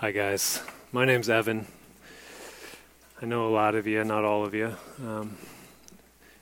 Hi, 0.00 0.12
guys. 0.12 0.62
My 0.92 1.04
name's 1.04 1.28
Evan. 1.28 1.66
I 3.20 3.26
know 3.26 3.48
a 3.48 3.50
lot 3.50 3.74
of 3.74 3.88
you, 3.88 4.04
not 4.04 4.24
all 4.24 4.44
of 4.44 4.54
you. 4.54 4.76
Um, 5.04 5.36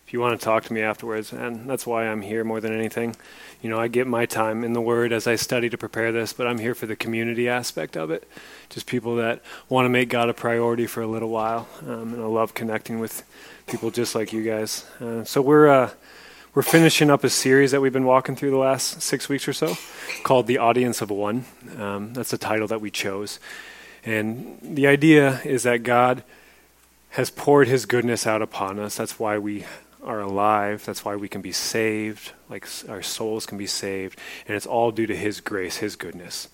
if 0.07 0.13
you 0.13 0.21
want 0.21 0.39
to 0.39 0.45
talk 0.45 0.65
to 0.65 0.75
me 0.75 0.83
afterwards, 0.83 1.33
and 1.33 1.67
that's 1.67 1.87
why 1.87 2.07
I'm 2.07 2.21
here 2.21 2.45
more 2.45 2.61
than 2.61 2.75
anything. 2.75 3.17
You 3.63 3.71
know, 3.71 3.81
I 3.81 3.89
get 3.89 4.07
my 4.07 4.27
time 4.27 4.63
in 4.63 4.75
the 4.75 4.83
Word 4.83 5.11
as 5.11 5.27
I 5.27 5.37
study 5.37 5.71
to 5.71 5.79
prepare 5.79 6.13
this, 6.13 6.35
but 6.35 6.47
I'm 6.47 6.59
here 6.59 6.75
for 6.75 6.85
the 6.85 6.97
community 6.97 7.49
aspect 7.49 7.97
of 7.97 8.11
it. 8.11 8.29
Just 8.69 8.87
people 8.87 9.17
that 9.17 9.41
want 9.71 9.87
to 9.87 9.89
make 9.89 10.11
God 10.11 10.29
a 10.29 10.35
priority 10.35 10.87
for 10.87 11.01
a 11.01 11.07
little 11.07 11.31
while, 11.31 11.67
um, 11.87 12.13
and 12.13 12.23
I 12.23 12.27
love 12.27 12.53
connecting 12.53 12.99
with 12.99 13.23
people 13.67 13.91
just 13.91 14.15
like 14.15 14.35
you 14.35 14.43
guys. 14.43 14.85
Uh, 15.01 15.25
so 15.25 15.41
we're 15.41 15.69
uh, 15.69 15.91
we're 16.57 16.63
finishing 16.63 17.11
up 17.11 17.23
a 17.23 17.29
series 17.29 17.73
that 17.73 17.83
we've 17.83 17.93
been 17.93 18.07
walking 18.07 18.35
through 18.35 18.51
the 18.51 18.57
last 18.57 19.03
six 19.03 19.29
weeks 19.29 19.47
or 19.47 19.53
so 19.53 19.77
called 20.23 20.47
The 20.47 20.57
Audience 20.57 21.03
of 21.03 21.11
One. 21.11 21.45
Um, 21.77 22.15
that's 22.15 22.31
the 22.31 22.39
title 22.39 22.67
that 22.69 22.81
we 22.81 22.91
chose. 22.91 23.39
And 24.07 24.59
the 24.63 24.87
idea 24.87 25.43
is 25.45 25.65
that 25.65 25.83
God 25.83 26.25
has 27.11 27.29
poured 27.29 27.69
his 27.69 27.85
goodness 27.85 28.27
out 28.27 28.41
upon 28.41 28.79
us. 28.79 28.97
That's 28.97 29.19
why 29.19 29.37
we 29.37 29.67
are 30.03 30.21
alive. 30.21 30.83
That's 30.87 31.05
why 31.05 31.15
we 31.15 31.29
can 31.29 31.43
be 31.43 31.53
saved, 31.53 32.33
like 32.49 32.67
our 32.89 33.03
souls 33.03 33.45
can 33.45 33.59
be 33.59 33.67
saved. 33.67 34.19
And 34.49 34.57
it's 34.57 34.65
all 34.65 34.91
due 34.93 35.07
to 35.07 35.15
his 35.15 35.43
grace, 35.43 35.77
his 35.77 35.95
goodness. 35.95 36.49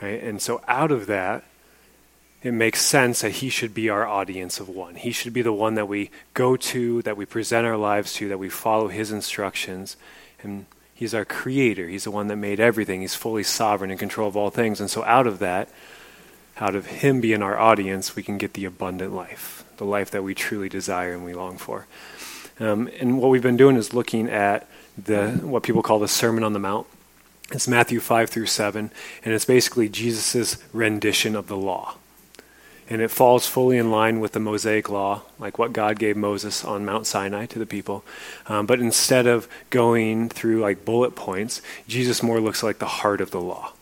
Right? 0.00 0.22
And 0.22 0.40
so 0.40 0.62
out 0.68 0.92
of 0.92 1.06
that, 1.06 1.42
it 2.42 2.52
makes 2.52 2.82
sense 2.82 3.20
that 3.20 3.30
he 3.30 3.48
should 3.48 3.72
be 3.72 3.88
our 3.88 4.06
audience 4.06 4.58
of 4.58 4.68
one. 4.68 4.96
He 4.96 5.12
should 5.12 5.32
be 5.32 5.42
the 5.42 5.52
one 5.52 5.74
that 5.76 5.86
we 5.86 6.10
go 6.34 6.56
to, 6.56 7.00
that 7.02 7.16
we 7.16 7.24
present 7.24 7.66
our 7.66 7.76
lives 7.76 8.14
to, 8.14 8.28
that 8.28 8.38
we 8.38 8.48
follow 8.48 8.88
his 8.88 9.12
instructions. 9.12 9.96
And 10.42 10.66
he's 10.92 11.14
our 11.14 11.24
creator. 11.24 11.88
He's 11.88 12.04
the 12.04 12.10
one 12.10 12.26
that 12.28 12.36
made 12.36 12.58
everything. 12.58 13.00
He's 13.00 13.14
fully 13.14 13.44
sovereign 13.44 13.92
in 13.92 13.98
control 13.98 14.26
of 14.26 14.36
all 14.36 14.50
things. 14.50 14.80
And 14.80 14.90
so 14.90 15.04
out 15.04 15.28
of 15.28 15.38
that, 15.38 15.68
out 16.58 16.74
of 16.74 16.86
him 16.86 17.20
being 17.20 17.42
our 17.42 17.56
audience, 17.56 18.16
we 18.16 18.24
can 18.24 18.38
get 18.38 18.54
the 18.54 18.64
abundant 18.64 19.14
life, 19.14 19.64
the 19.76 19.84
life 19.84 20.10
that 20.10 20.24
we 20.24 20.34
truly 20.34 20.68
desire 20.68 21.12
and 21.12 21.24
we 21.24 21.34
long 21.34 21.58
for. 21.58 21.86
Um, 22.58 22.90
and 22.98 23.18
what 23.20 23.30
we've 23.30 23.42
been 23.42 23.56
doing 23.56 23.76
is 23.76 23.94
looking 23.94 24.28
at 24.28 24.68
the 25.02 25.30
what 25.42 25.62
people 25.62 25.82
call 25.82 26.00
the 26.00 26.08
Sermon 26.08 26.42
on 26.42 26.52
the 26.52 26.58
Mount. 26.58 26.88
It's 27.52 27.68
Matthew 27.68 28.00
5 28.00 28.30
through 28.30 28.46
7, 28.46 28.90
and 29.24 29.34
it's 29.34 29.44
basically 29.44 29.88
Jesus' 29.88 30.62
rendition 30.72 31.36
of 31.36 31.46
the 31.46 31.56
law 31.56 31.96
and 32.88 33.00
it 33.00 33.10
falls 33.10 33.46
fully 33.46 33.78
in 33.78 33.90
line 33.90 34.20
with 34.20 34.32
the 34.32 34.40
Mosaic 34.40 34.88
law, 34.88 35.22
like 35.38 35.58
what 35.58 35.72
God 35.72 35.98
gave 35.98 36.16
Moses 36.16 36.64
on 36.64 36.84
Mount 36.84 37.06
Sinai 37.06 37.46
to 37.46 37.58
the 37.58 37.66
people. 37.66 38.04
Um, 38.46 38.66
but 38.66 38.80
instead 38.80 39.26
of 39.26 39.48
going 39.70 40.28
through 40.28 40.60
like 40.60 40.84
bullet 40.84 41.14
points, 41.14 41.62
Jesus 41.86 42.22
more 42.22 42.40
looks 42.40 42.62
like 42.62 42.78
the 42.78 42.86
heart 42.86 43.20
of 43.20 43.30
the 43.30 43.40
law, 43.40 43.72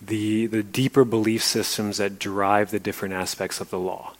the 0.00 0.46
the 0.46 0.62
deeper 0.62 1.04
belief 1.04 1.42
systems 1.42 1.98
that 1.98 2.18
drive 2.18 2.70
the 2.70 2.80
different 2.80 3.14
aspects 3.14 3.60
of 3.60 3.70
the 3.70 3.78
law, 3.78 4.14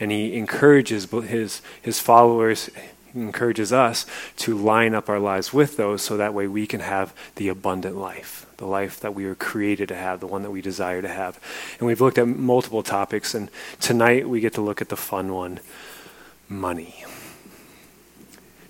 and 0.00 0.10
he 0.10 0.36
encourages 0.36 1.10
his 1.10 1.62
his 1.80 2.00
followers 2.00 2.70
encourages 3.16 3.72
us 3.72 4.06
to 4.36 4.56
line 4.56 4.94
up 4.94 5.08
our 5.08 5.18
lives 5.18 5.52
with 5.52 5.76
those 5.76 6.02
so 6.02 6.16
that 6.16 6.34
way 6.34 6.46
we 6.46 6.66
can 6.66 6.80
have 6.80 7.12
the 7.36 7.48
abundant 7.48 7.96
life, 7.96 8.46
the 8.58 8.66
life 8.66 9.00
that 9.00 9.14
we 9.14 9.26
were 9.26 9.34
created 9.34 9.88
to 9.88 9.96
have, 9.96 10.20
the 10.20 10.26
one 10.26 10.42
that 10.42 10.50
we 10.50 10.60
desire 10.60 11.02
to 11.02 11.08
have. 11.08 11.40
And 11.78 11.86
we've 11.86 12.00
looked 12.00 12.18
at 12.18 12.28
multiple 12.28 12.82
topics, 12.82 13.34
and 13.34 13.50
tonight 13.80 14.28
we 14.28 14.40
get 14.40 14.54
to 14.54 14.60
look 14.60 14.80
at 14.80 14.88
the 14.88 14.96
fun 14.96 15.32
one 15.32 15.60
money. 16.48 17.04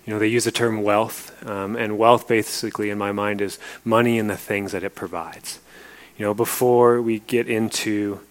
You 0.05 0.13
know, 0.13 0.19
they 0.19 0.27
use 0.27 0.45
the 0.45 0.51
term 0.51 0.83
wealth, 0.83 1.45
um, 1.45 1.75
and 1.75 1.97
wealth 1.97 2.27
basically, 2.27 2.89
in 2.89 2.97
my 2.97 3.11
mind, 3.11 3.41
is 3.41 3.59
money 3.83 4.17
and 4.17 4.29
the 4.29 4.37
things 4.37 4.71
that 4.71 4.83
it 4.83 4.95
provides. 4.95 5.59
You 6.17 6.25
know, 6.25 6.33
before 6.33 7.01
we 7.01 7.19
get 7.19 7.47
into 7.47 8.21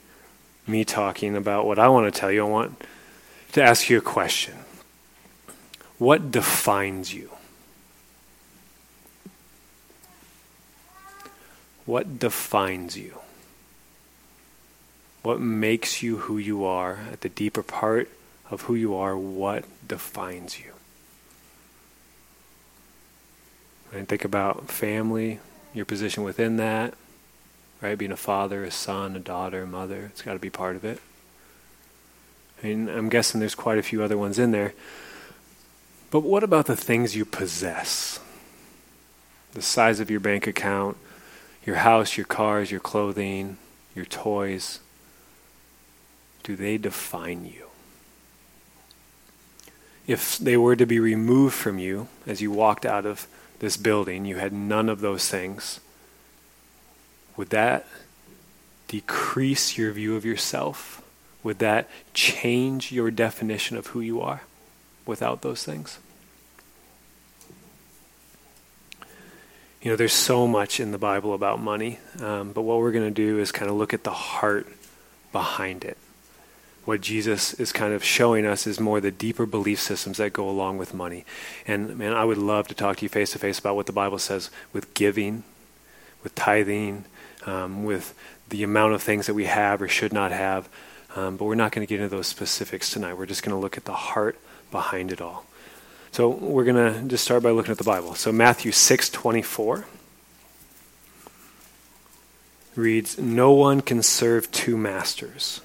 me 0.67 0.85
talking 0.85 1.37
about 1.37 1.67
what 1.67 1.79
I 1.79 1.89
want 1.89 2.13
to 2.13 2.19
tell 2.19 2.33
you, 2.33 2.47
I 2.47 2.49
want 2.49 2.83
to 3.53 3.63
ask 3.63 3.89
you 3.89 3.99
a 3.99 4.01
question. 4.01 4.55
What 5.99 6.31
defines 6.31 7.15
you? 7.15 7.31
What 11.87 12.19
defines 12.19 12.99
you? 12.99 13.19
What 15.23 15.41
makes 15.41 16.03
you 16.03 16.19
who 16.19 16.39
you 16.39 16.65
are 16.65 17.01
at 17.11 17.21
the 17.23 17.29
deeper 17.29 17.63
part 17.63 18.11
of 18.51 18.63
who 18.63 18.75
you 18.75 18.95
are? 18.95 19.17
What 19.17 19.65
defines 19.87 20.59
you? 20.59 20.73
And 23.93 24.09
think 24.09 24.25
about 24.25 24.69
family, 24.69 25.41
your 25.73 25.85
position 25.85 26.23
within 26.23 26.57
that, 26.59 26.95
right? 27.81 27.97
Being 27.97 28.13
a 28.13 28.17
father, 28.17 28.65
a 28.65 28.71
son, 28.71 29.17
a 29.17 29.21
daughter, 29.21 29.63
a 29.63 29.67
mother. 29.67 30.11
It's 30.13 30.23
got 30.23 30.35
to 30.35 30.39
be 30.39 30.51
part 30.51 30.77
of 30.77 30.85
it. 30.85 31.01
I 32.63 32.67
mean, 32.67 32.89
I'm 32.89 33.09
guessing 33.09 33.39
there's 33.41 33.55
quite 33.55 33.79
a 33.79 33.83
few 33.83 34.03
other 34.03 34.19
ones 34.19 34.39
in 34.39 34.51
there. 34.51 34.75
But 36.11 36.21
what 36.21 36.43
about 36.43 36.67
the 36.67 36.77
things 36.77 37.17
you 37.17 37.25
possess? 37.25 38.21
The 39.53 39.63
size 39.63 40.01
of 40.01 40.11
your 40.11 40.21
bank 40.21 40.47
account, 40.47 40.97
your 41.65 41.77
house, 41.77 42.17
your 42.17 42.27
cars, 42.27 42.71
your 42.71 42.81
clothing, 42.81 43.57
your 43.95 44.05
toys. 44.05 44.81
Do 46.43 46.55
they 46.55 46.79
define 46.79 47.45
you? 47.45 47.67
If 50.07 50.39
they 50.39 50.57
were 50.57 50.77
to 50.77 50.87
be 50.87 51.01
removed 51.01 51.55
from 51.55 51.79
you 51.79 52.07
as 52.27 52.41
you 52.41 52.53
walked 52.53 52.87
out 52.87 53.05
of 53.05 53.27
this 53.59 53.77
building, 53.77 54.25
you 54.25 54.37
had 54.37 54.53
none 54.53 54.89
of 54.89 55.01
those 55.01 55.29
things, 55.29 55.81
would 57.37 57.51
that 57.51 57.87
decrease 58.87 59.77
your 59.77 59.91
view 59.93 60.15
of 60.15 60.25
yourself? 60.25 61.03
Would 61.43 61.59
that 61.59 61.89
change 62.15 62.93
your 62.93 63.11
definition 63.11 63.77
of 63.77 63.89
who 63.89 64.01
you 64.01 64.21
are? 64.21 64.43
Without 65.07 65.43
those 65.43 65.65
things? 65.65 65.99
You 69.81 69.93
know, 69.93 69.97
there's 69.97 70.13
so 70.13 70.49
much 70.49 70.81
in 70.81 70.91
the 70.91 70.99
Bible 70.99 71.33
about 71.33 71.61
money, 71.61 72.01
um, 72.21 72.53
but 72.53 72.63
what 72.63 72.79
we're 72.79 72.91
going 72.91 73.05
to 73.05 73.15
do 73.15 73.39
is 73.39 73.53
kind 73.53 73.71
of 73.71 73.77
look 73.77 73.95
at 73.95 74.03
the 74.03 74.11
heart 74.11 74.67
behind 75.31 75.85
it. 75.85 75.97
What 76.85 77.01
Jesus 77.01 77.55
is 77.55 77.73
kind 77.73 77.93
of 77.93 78.03
showing 78.03 78.47
us 78.47 78.67
is 78.67 78.81
more 78.81 79.01
the 79.01 79.11
deeper 79.11 79.47
belief 79.47 79.81
systems 79.81 80.19
that 80.19 80.33
go 80.33 80.49
along 80.49 80.79
with 80.79 80.95
money. 80.95 81.25
And 81.67 81.97
man, 81.97 82.13
I 82.15 82.25
would 82.25 82.39
love 82.39 82.69
to 82.69 82.75
talk 82.75 82.97
to 82.97 83.05
you 83.05 83.09
face 83.09 83.33
to 83.33 83.39
face 83.39 83.59
about 83.59 83.77
what 83.77 83.87
the 83.87 83.93
Bible 83.93 84.19
says 84.19 84.51
with 84.73 84.95
giving, 84.95 85.45
with 86.23 86.35
tithing, 86.35 87.05
um, 87.45 87.85
with 87.85 88.15
the 88.49 88.63
amount 88.63 88.95
of 88.95 89.03
things 89.03 89.27
that 89.27 89.35
we 89.35 89.45
have 89.45 89.83
or 89.83 89.89
should 89.89 90.13
not 90.13 90.33
have. 90.33 90.69
Um, 91.15 91.37
but 91.37 91.45
we're 91.45 91.55
not 91.55 91.73
going 91.73 91.87
to 91.87 91.89
get 91.89 92.01
into 92.01 92.15
those 92.15 92.27
specifics 92.27 92.91
tonight. 92.91 93.15
We're 93.15 93.27
just 93.27 93.43
going 93.43 93.55
to 93.55 93.61
look 93.61 93.77
at 93.77 93.85
the 93.85 93.93
heart 93.93 94.39
behind 94.71 95.13
it 95.13 95.21
all. 95.21 95.45
So 96.13 96.29
we're 96.29 96.65
going 96.65 96.95
to 96.95 97.09
just 97.09 97.25
start 97.25 97.43
by 97.43 97.51
looking 97.51 97.73
at 97.73 97.79
the 97.79 97.85
Bible. 97.85 98.15
So 98.15 98.33
Matthew 98.33 98.73
6:24 98.73 99.85
reads, 102.75 103.19
"No 103.19 103.53
one 103.53 103.81
can 103.81 104.03
serve 104.03 104.51
two 104.51 104.77
masters." 104.77 105.61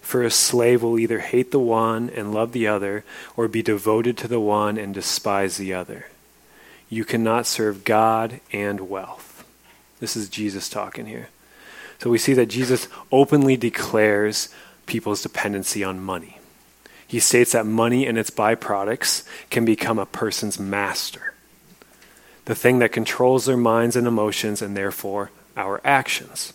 For 0.00 0.22
a 0.22 0.30
slave 0.30 0.84
will 0.84 1.00
either 1.00 1.18
hate 1.18 1.50
the 1.50 1.58
one 1.58 2.10
and 2.10 2.32
love 2.32 2.52
the 2.52 2.68
other, 2.68 3.04
or 3.36 3.48
be 3.48 3.60
devoted 3.60 4.16
to 4.18 4.28
the 4.28 4.38
one 4.38 4.78
and 4.78 4.94
despise 4.94 5.56
the 5.56 5.74
other. 5.74 6.06
You 6.88 7.04
cannot 7.04 7.46
serve 7.46 7.82
God 7.82 8.40
and 8.52 8.88
wealth. 8.88 9.42
This 9.98 10.16
is 10.16 10.28
Jesus 10.28 10.68
talking 10.68 11.06
here. 11.06 11.30
So 11.98 12.08
we 12.10 12.18
see 12.18 12.34
that 12.34 12.46
Jesus 12.46 12.86
openly 13.10 13.56
declares 13.56 14.48
people's 14.86 15.22
dependency 15.22 15.82
on 15.82 15.98
money. 15.98 16.35
He 17.06 17.20
states 17.20 17.52
that 17.52 17.66
money 17.66 18.06
and 18.06 18.18
its 18.18 18.30
byproducts 18.30 19.24
can 19.50 19.64
become 19.64 19.98
a 19.98 20.06
person's 20.06 20.58
master, 20.58 21.34
the 22.46 22.54
thing 22.54 22.80
that 22.80 22.92
controls 22.92 23.46
their 23.46 23.56
minds 23.56 23.96
and 23.96 24.06
emotions 24.06 24.60
and 24.60 24.76
therefore 24.76 25.30
our 25.56 25.80
actions. 25.84 26.52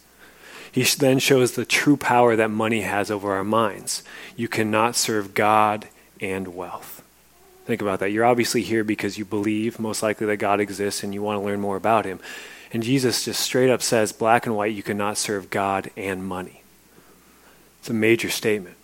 He 0.71 0.83
then 0.83 1.19
shows 1.19 1.53
the 1.53 1.65
true 1.65 1.97
power 1.97 2.35
that 2.35 2.49
money 2.49 2.81
has 2.81 3.11
over 3.11 3.33
our 3.33 3.43
minds. 3.43 4.03
You 4.35 4.47
cannot 4.47 4.95
serve 4.95 5.33
God 5.33 5.87
and 6.21 6.55
wealth. 6.55 7.03
Think 7.65 7.81
about 7.81 7.99
that. 7.99 8.11
You're 8.11 8.25
obviously 8.25 8.61
here 8.61 8.83
because 8.83 9.17
you 9.17 9.25
believe, 9.25 9.79
most 9.79 10.01
likely, 10.01 10.27
that 10.27 10.37
God 10.37 10.59
exists 10.59 11.03
and 11.03 11.13
you 11.13 11.21
want 11.21 11.39
to 11.39 11.45
learn 11.45 11.59
more 11.59 11.75
about 11.75 12.05
Him. 12.05 12.19
And 12.73 12.83
Jesus 12.83 13.25
just 13.25 13.41
straight 13.41 13.69
up 13.69 13.81
says, 13.81 14.13
black 14.13 14.45
and 14.45 14.55
white, 14.55 14.73
you 14.73 14.83
cannot 14.83 15.17
serve 15.17 15.49
God 15.49 15.91
and 15.97 16.25
money. 16.25 16.63
It's 17.79 17.89
a 17.89 17.93
major 17.93 18.29
statement. 18.29 18.77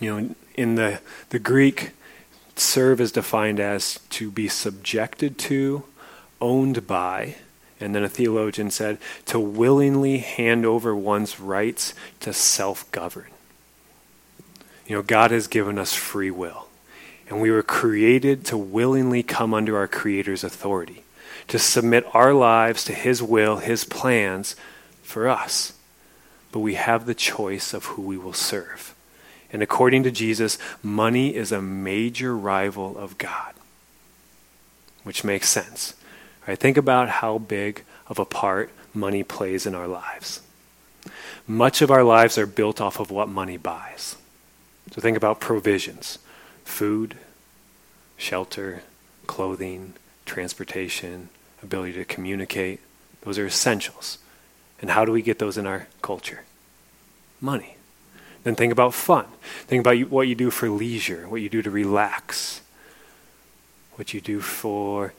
You 0.00 0.20
know, 0.20 0.34
in 0.54 0.74
the, 0.76 1.00
the 1.30 1.38
Greek, 1.38 1.90
serve 2.56 3.00
is 3.00 3.12
defined 3.12 3.60
as 3.60 4.00
to 4.10 4.30
be 4.30 4.48
subjected 4.48 5.38
to, 5.38 5.84
owned 6.40 6.86
by, 6.86 7.36
and 7.80 7.94
then 7.94 8.02
a 8.04 8.08
theologian 8.08 8.70
said, 8.70 8.98
to 9.26 9.38
willingly 9.38 10.18
hand 10.18 10.64
over 10.66 10.94
one's 10.94 11.38
rights 11.40 11.94
to 12.20 12.32
self 12.32 12.90
govern. 12.90 13.30
You 14.86 14.96
know, 14.96 15.02
God 15.02 15.30
has 15.30 15.46
given 15.46 15.78
us 15.78 15.94
free 15.94 16.30
will, 16.30 16.68
and 17.28 17.40
we 17.40 17.50
were 17.50 17.62
created 17.62 18.44
to 18.46 18.56
willingly 18.56 19.22
come 19.22 19.52
under 19.52 19.76
our 19.76 19.88
Creator's 19.88 20.44
authority, 20.44 21.04
to 21.48 21.58
submit 21.58 22.06
our 22.14 22.32
lives 22.32 22.84
to 22.84 22.94
His 22.94 23.22
will, 23.22 23.58
His 23.58 23.84
plans 23.84 24.56
for 25.02 25.28
us. 25.28 25.74
but 26.50 26.60
we 26.60 26.74
have 26.74 27.06
the 27.06 27.14
choice 27.14 27.74
of 27.74 27.84
who 27.86 28.02
we 28.02 28.16
will 28.16 28.32
serve. 28.32 28.94
And 29.52 29.62
according 29.62 30.02
to 30.02 30.10
Jesus, 30.10 30.58
money 30.82 31.34
is 31.34 31.52
a 31.52 31.62
major 31.62 32.36
rival 32.36 32.98
of 32.98 33.18
God, 33.18 33.54
which 35.04 35.24
makes 35.24 35.48
sense. 35.48 35.94
Right? 36.46 36.58
Think 36.58 36.76
about 36.76 37.08
how 37.08 37.38
big 37.38 37.84
of 38.06 38.18
a 38.18 38.24
part 38.24 38.70
money 38.94 39.22
plays 39.22 39.66
in 39.66 39.74
our 39.74 39.86
lives. 39.86 40.42
Much 41.46 41.80
of 41.80 41.90
our 41.90 42.04
lives 42.04 42.36
are 42.36 42.46
built 42.46 42.80
off 42.80 43.00
of 43.00 43.10
what 43.10 43.28
money 43.28 43.56
buys. 43.56 44.16
So 44.92 45.00
think 45.00 45.16
about 45.16 45.40
provisions 45.40 46.18
food, 46.64 47.16
shelter, 48.18 48.82
clothing, 49.26 49.94
transportation, 50.26 51.30
ability 51.62 51.94
to 51.94 52.04
communicate. 52.04 52.80
Those 53.22 53.38
are 53.38 53.46
essentials. 53.46 54.18
And 54.80 54.90
how 54.90 55.04
do 55.04 55.12
we 55.12 55.22
get 55.22 55.38
those 55.38 55.56
in 55.56 55.66
our 55.66 55.88
culture? 56.02 56.44
Money. 57.40 57.77
Then 58.48 58.56
think 58.56 58.72
about 58.72 58.94
fun. 58.94 59.26
Think 59.66 59.80
about 59.86 60.08
what 60.08 60.26
you 60.26 60.34
do 60.34 60.50
for 60.50 60.70
leisure, 60.70 61.28
what 61.28 61.42
you 61.42 61.50
do 61.50 61.60
to 61.60 61.70
relax, 61.70 62.62
what 63.96 64.14
you 64.14 64.22
do 64.22 64.40
for 64.40 65.12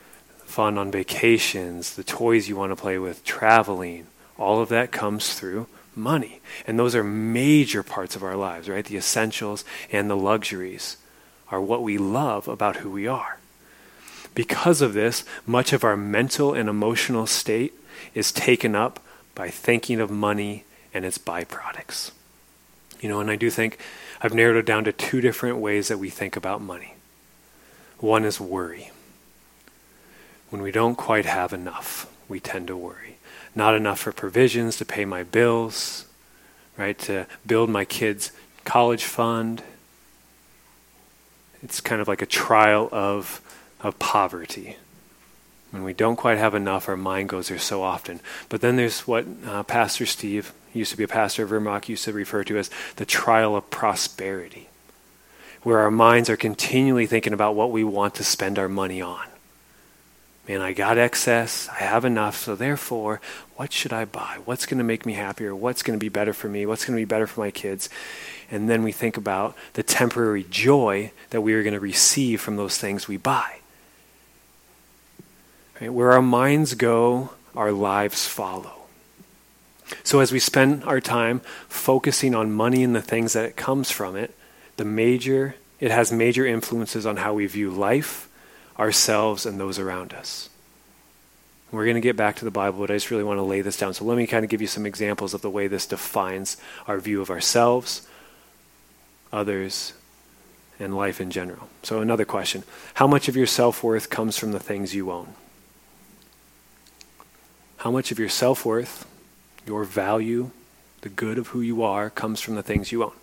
fun 0.46 0.80
on 0.80 0.90
vacations, 0.90 1.96
the 1.96 2.04
toys 2.04 2.50
you 2.50 2.56
want 2.56 2.72
to 2.72 2.76
play 2.76 2.98
with, 2.98 3.24
traveling. 3.24 4.08
All 4.40 4.64
of 4.64 4.70
that 4.70 4.92
comes 4.92 5.36
through 5.36 5.68
money. 5.96 6.42
And 6.66 6.80
those 6.80 6.96
are 6.96 7.04
major 7.04 7.84
parts 7.84 8.16
of 8.16 8.24
our 8.24 8.36
lives, 8.36 8.68
right? 8.68 8.84
The 8.84 8.98
essentials 8.98 9.64
and 9.92 10.10
the 10.10 10.18
luxuries 10.18 10.98
are 11.52 11.62
what 11.62 11.84
we 11.84 12.00
love 12.00 12.48
about 12.48 12.78
who 12.78 12.90
we 12.90 13.06
are. 13.06 13.38
Because 14.34 14.82
of 14.82 14.96
this, 14.96 15.24
much 15.46 15.72
of 15.72 15.84
our 15.84 15.96
mental 15.96 16.56
and 16.56 16.68
emotional 16.68 17.28
state 17.28 17.74
is 18.16 18.32
taken 18.32 18.74
up 18.74 19.00
by 19.36 19.52
thinking 19.52 20.00
of 20.00 20.10
money 20.10 20.64
and 20.96 21.06
its 21.06 21.20
byproducts. 21.20 22.10
You 23.00 23.10
know, 23.10 23.20
and 23.20 23.32
I 23.32 23.36
do 23.36 23.50
think 23.50 23.80
I've 24.22 24.34
narrowed 24.34 24.58
it 24.58 24.66
down 24.66 24.84
to 24.84 24.92
two 24.92 25.22
different 25.22 25.58
ways 25.58 25.88
that 25.88 26.00
we 26.00 26.10
think 26.10 26.36
about 26.36 26.62
money. 26.62 26.96
One 28.00 28.26
is 28.26 28.40
worry. 28.40 28.92
When 30.50 30.62
we 30.62 30.72
don't 30.72 30.96
quite 30.96 31.26
have 31.26 31.54
enough, 31.54 32.12
we 32.28 32.40
tend 32.40 32.68
to 32.68 32.78
worry. 32.78 33.18
Not 33.56 33.76
enough 33.76 34.00
for 34.00 34.12
provisions 34.12 34.78
to 34.78 34.86
pay 34.86 35.06
my 35.06 35.24
bills, 35.24 36.06
right? 36.78 36.98
To 37.00 37.28
build 37.46 37.70
my 37.70 37.86
kids' 37.86 38.32
college 38.64 39.04
fund. 39.04 39.64
It's 41.62 41.82
kind 41.82 42.02
of 42.02 42.08
like 42.08 42.22
a 42.22 42.26
trial 42.26 42.90
of, 42.92 43.42
of 43.82 44.00
poverty. 44.00 44.78
When 45.72 45.84
we 45.84 45.94
don't 45.94 46.16
quite 46.16 46.38
have 46.38 46.56
enough, 46.56 46.90
our 46.90 46.98
mind 46.98 47.30
goes 47.30 47.50
there 47.50 47.60
so 47.60 47.84
often. 47.84 48.22
But 48.48 48.62
then 48.62 48.76
there's 48.76 49.02
what 49.02 49.26
uh, 49.46 49.64
Pastor 49.64 50.06
Steve, 50.06 50.52
used 50.74 50.92
to 50.92 50.98
be 50.98 51.04
a 51.04 51.08
pastor 51.08 51.44
of 51.44 51.50
Vermont, 51.50 51.90
used 51.90 52.06
to 52.06 52.14
refer 52.14 52.44
to 52.44 52.58
as 52.58 52.70
the 52.98 53.06
trial 53.06 53.56
of 53.56 53.70
prosperity, 53.70 54.70
where 55.64 55.80
our 55.80 55.92
minds 55.92 56.30
are 56.30 56.38
continually 56.38 57.06
thinking 57.06 57.34
about 57.34 57.56
what 57.56 57.72
we 57.72 57.84
want 57.84 58.16
to 58.16 58.24
spend 58.24 58.60
our 58.60 58.70
money 58.70 59.02
on. 59.02 59.26
Man, 60.48 60.62
I 60.62 60.74
got 60.74 60.98
excess, 60.98 61.70
I 61.70 61.84
have 61.84 62.06
enough, 62.06 62.36
so 62.36 62.56
therefore, 62.56 63.22
what 63.56 63.72
should 63.72 63.94
I 63.94 64.06
buy? 64.06 64.40
What's 64.46 64.66
going 64.66 64.80
to 64.80 64.84
make 64.84 65.06
me 65.06 65.14
happier? 65.14 65.56
What's 65.56 65.84
going 65.84 66.00
to 66.00 66.04
be 66.04 66.10
better 66.10 66.34
for 66.34 66.48
me? 66.48 66.66
What's 66.66 66.86
going 66.86 66.98
to 66.98 67.02
be 67.02 67.06
better 67.06 67.28
for 67.28 67.42
my 67.42 67.52
kids? 67.52 67.88
And 68.50 68.68
then 68.68 68.82
we 68.82 68.92
think 68.92 69.16
about 69.16 69.56
the 69.74 69.84
temporary 69.84 70.44
joy 70.50 71.12
that 71.30 71.42
we 71.42 71.54
are 71.54 71.62
going 71.62 71.76
to 71.76 71.80
receive 71.80 72.42
from 72.42 72.56
those 72.56 72.80
things 72.80 73.08
we 73.08 73.18
buy. 73.18 73.60
Right? 75.80 75.94
Where 75.94 76.14
our 76.14 76.22
minds 76.22 76.74
go, 76.74 77.30
our 77.56 77.72
lives 77.72 78.28
follow. 78.28 78.79
So 80.04 80.20
as 80.20 80.32
we 80.32 80.40
spend 80.40 80.84
our 80.84 81.02
time 81.02 81.42
focusing 81.68 82.36
on 82.36 82.52
money 82.52 82.84
and 82.84 82.96
the 82.96 83.02
things 83.02 83.34
that 83.34 83.46
it 83.46 83.56
comes 83.56 83.92
from 83.92 84.16
it, 84.16 84.36
the 84.78 84.86
major 84.86 85.56
it 85.80 85.92
has 85.92 86.12
major 86.12 86.46
influences 86.46 87.06
on 87.06 87.18
how 87.18 87.34
we 87.34 87.46
view 87.46 87.72
life, 87.72 88.28
ourselves, 88.78 89.46
and 89.46 89.60
those 89.60 89.80
around 89.80 90.14
us. 90.14 90.50
We're 91.72 91.86
going 91.86 91.96
to 91.96 92.02
get 92.02 92.18
back 92.18 92.36
to 92.38 92.46
the 92.46 92.52
Bible, 92.52 92.80
but 92.80 92.92
I 92.92 92.96
just 92.96 93.12
really 93.12 93.24
want 93.24 93.38
to 93.38 93.44
lay 93.44 93.62
this 93.62 93.78
down. 93.78 93.94
So 93.94 94.04
let 94.04 94.18
me 94.18 94.26
kind 94.28 94.44
of 94.44 94.50
give 94.50 94.60
you 94.60 94.68
some 94.68 94.86
examples 94.86 95.34
of 95.34 95.42
the 95.42 95.50
way 95.50 95.68
this 95.68 95.86
defines 95.86 96.58
our 96.88 97.00
view 97.00 97.22
of 97.22 97.30
ourselves, 97.30 98.08
others, 99.32 99.94
and 100.80 100.96
life 100.96 101.22
in 101.22 101.30
general. 101.30 101.70
So 101.84 102.02
another 102.02 102.26
question. 102.26 102.64
How 102.96 103.06
much 103.06 103.28
of 103.28 103.36
your 103.36 103.46
self-worth 103.46 104.10
comes 104.10 104.38
from 104.38 104.52
the 104.52 104.60
things 104.60 104.96
you 104.96 105.12
own? 105.12 105.36
How 107.78 107.92
much 107.92 108.12
of 108.12 108.20
your 108.20 108.30
self 108.30 108.66
worth, 108.66 109.06
your 109.66 109.84
value, 109.84 110.52
the 111.02 111.10
good 111.10 111.38
of 111.38 111.48
who 111.48 111.62
you 111.62 111.84
are 111.84 112.10
comes 112.10 112.42
from 112.42 112.56
the 112.56 112.64
things 112.64 112.92
you 112.92 113.04
own? 113.04 113.14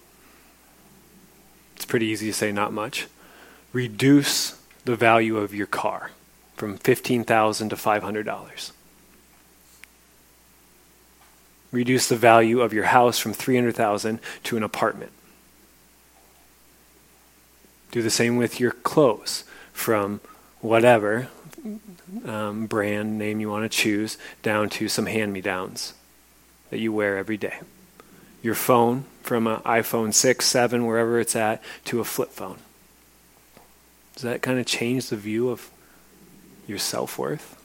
It's 1.77 1.85
pretty 1.85 2.07
easy 2.07 2.27
to 2.27 2.33
say 2.33 2.53
not 2.53 2.73
much. 2.73 3.07
Reduce 3.73 4.59
the 4.85 4.97
value 4.97 5.37
of 5.37 5.55
your 5.55 5.67
car 5.67 6.11
from 6.57 6.79
15,000 6.79 7.69
to 7.69 7.77
$500. 7.77 8.73
Reduce 11.71 12.09
the 12.09 12.17
value 12.17 12.61
of 12.61 12.73
your 12.73 12.85
house 12.85 13.19
from 13.19 13.35
300,000 13.35 14.21
to 14.45 14.57
an 14.57 14.63
apartment. 14.63 15.13
Do 17.91 18.03
the 18.03 18.11
same 18.11 18.37
with 18.37 18.59
your 18.61 18.71
clothes 18.71 19.45
from 19.73 20.21
whatever 20.61 21.29
um, 22.25 22.67
brand 22.67 23.19
name 23.19 23.41
you 23.41 23.51
want 23.51 23.71
to 23.71 23.77
choose 23.77 24.17
down 24.43 24.71
to 24.71 24.89
some 24.89 25.07
hand 25.07 25.33
me 25.33 25.41
downs 25.41 25.93
that 26.71 26.79
you 26.79 26.93
wear 26.93 27.17
every 27.17 27.37
day. 27.37 27.61
Your 28.43 28.55
phone 28.55 29.05
from 29.23 29.47
an 29.47 29.61
iPhone 29.61 30.15
6, 30.15 30.45
7, 30.45 30.87
wherever 30.87 31.19
it's 31.19 31.37
at, 31.37 31.63
to 31.87 32.01
a 32.01 32.05
flip 32.05 32.31
phone. 32.31 32.59
Does 34.15 34.23
that 34.23 34.43
kind 34.43 34.59
of 34.59 34.67
change 34.67 35.09
the 35.09 35.17
view 35.17 35.51
of 35.51 35.71
your 36.67 36.79
self 36.79 37.19
worth? 37.19 37.61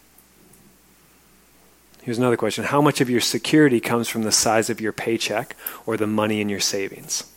Here's 2.01 2.17
another 2.17 2.37
question 2.37 2.65
How 2.65 2.81
much 2.81 2.99
of 2.99 3.09
your 3.09 3.21
security 3.21 3.79
comes 3.79 4.07
from 4.07 4.23
the 4.23 4.31
size 4.31 4.69
of 4.69 4.81
your 4.81 4.91
paycheck 4.91 5.55
or 5.85 5.97
the 5.97 6.07
money 6.07 6.41
in 6.41 6.49
your 6.49 6.59
savings? 6.59 7.31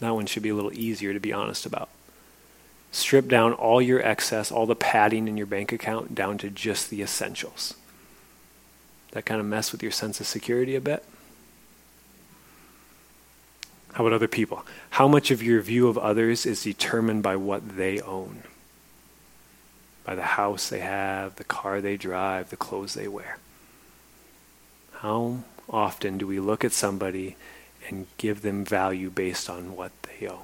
That 0.00 0.14
one 0.14 0.26
should 0.26 0.42
be 0.42 0.50
a 0.50 0.54
little 0.54 0.72
easier 0.72 1.12
to 1.12 1.20
be 1.20 1.32
honest 1.32 1.66
about. 1.66 1.88
Strip 2.92 3.28
down 3.28 3.52
all 3.52 3.82
your 3.82 4.00
excess, 4.00 4.52
all 4.52 4.66
the 4.66 4.76
padding 4.76 5.28
in 5.28 5.36
your 5.36 5.46
bank 5.46 5.72
account 5.72 6.14
down 6.14 6.38
to 6.38 6.50
just 6.50 6.88
the 6.88 7.02
essentials. 7.02 7.74
That 9.12 9.24
kind 9.24 9.40
of 9.40 9.46
mess 9.46 9.72
with 9.72 9.82
your 9.82 9.92
sense 9.92 10.20
of 10.20 10.26
security 10.26 10.76
a 10.76 10.80
bit? 10.80 11.04
How 13.92 14.04
about 14.04 14.14
other 14.14 14.28
people? 14.28 14.64
How 14.90 15.08
much 15.08 15.30
of 15.30 15.42
your 15.42 15.60
view 15.60 15.88
of 15.88 15.98
others 15.98 16.46
is 16.46 16.62
determined 16.62 17.22
by 17.22 17.36
what 17.36 17.76
they 17.76 18.00
own? 18.00 18.42
By 20.04 20.14
the 20.14 20.22
house 20.22 20.68
they 20.68 20.80
have, 20.80 21.36
the 21.36 21.44
car 21.44 21.80
they 21.80 21.96
drive, 21.96 22.50
the 22.50 22.56
clothes 22.56 22.94
they 22.94 23.08
wear. 23.08 23.38
How 24.92 25.38
often 25.68 26.18
do 26.18 26.26
we 26.26 26.40
look 26.40 26.64
at 26.64 26.72
somebody 26.72 27.36
and 27.88 28.06
give 28.18 28.42
them 28.42 28.64
value 28.64 29.10
based 29.10 29.50
on 29.50 29.74
what 29.74 29.92
they 30.02 30.26
own? 30.26 30.38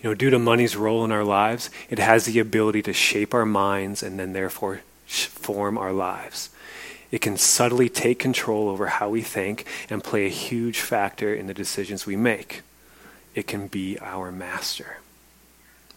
You 0.00 0.10
know, 0.10 0.14
due 0.14 0.30
to 0.30 0.38
money's 0.38 0.76
role 0.76 1.04
in 1.04 1.12
our 1.12 1.24
lives, 1.24 1.70
it 1.90 1.98
has 1.98 2.26
the 2.26 2.38
ability 2.38 2.82
to 2.82 2.92
shape 2.92 3.34
our 3.34 3.46
minds 3.46 4.02
and 4.02 4.18
then 4.18 4.32
therefore 4.32 4.80
form 5.06 5.78
our 5.78 5.92
lives. 5.92 6.50
It 7.10 7.20
can 7.20 7.36
subtly 7.36 7.88
take 7.88 8.18
control 8.18 8.68
over 8.68 8.86
how 8.86 9.08
we 9.08 9.22
think 9.22 9.64
and 9.88 10.02
play 10.02 10.26
a 10.26 10.30
huge 10.30 10.80
factor 10.80 11.32
in 11.34 11.46
the 11.46 11.54
decisions 11.54 12.06
we 12.06 12.16
make. 12.16 12.62
It 13.34 13.46
can 13.46 13.68
be 13.68 13.98
our 14.00 14.32
master. 14.32 14.98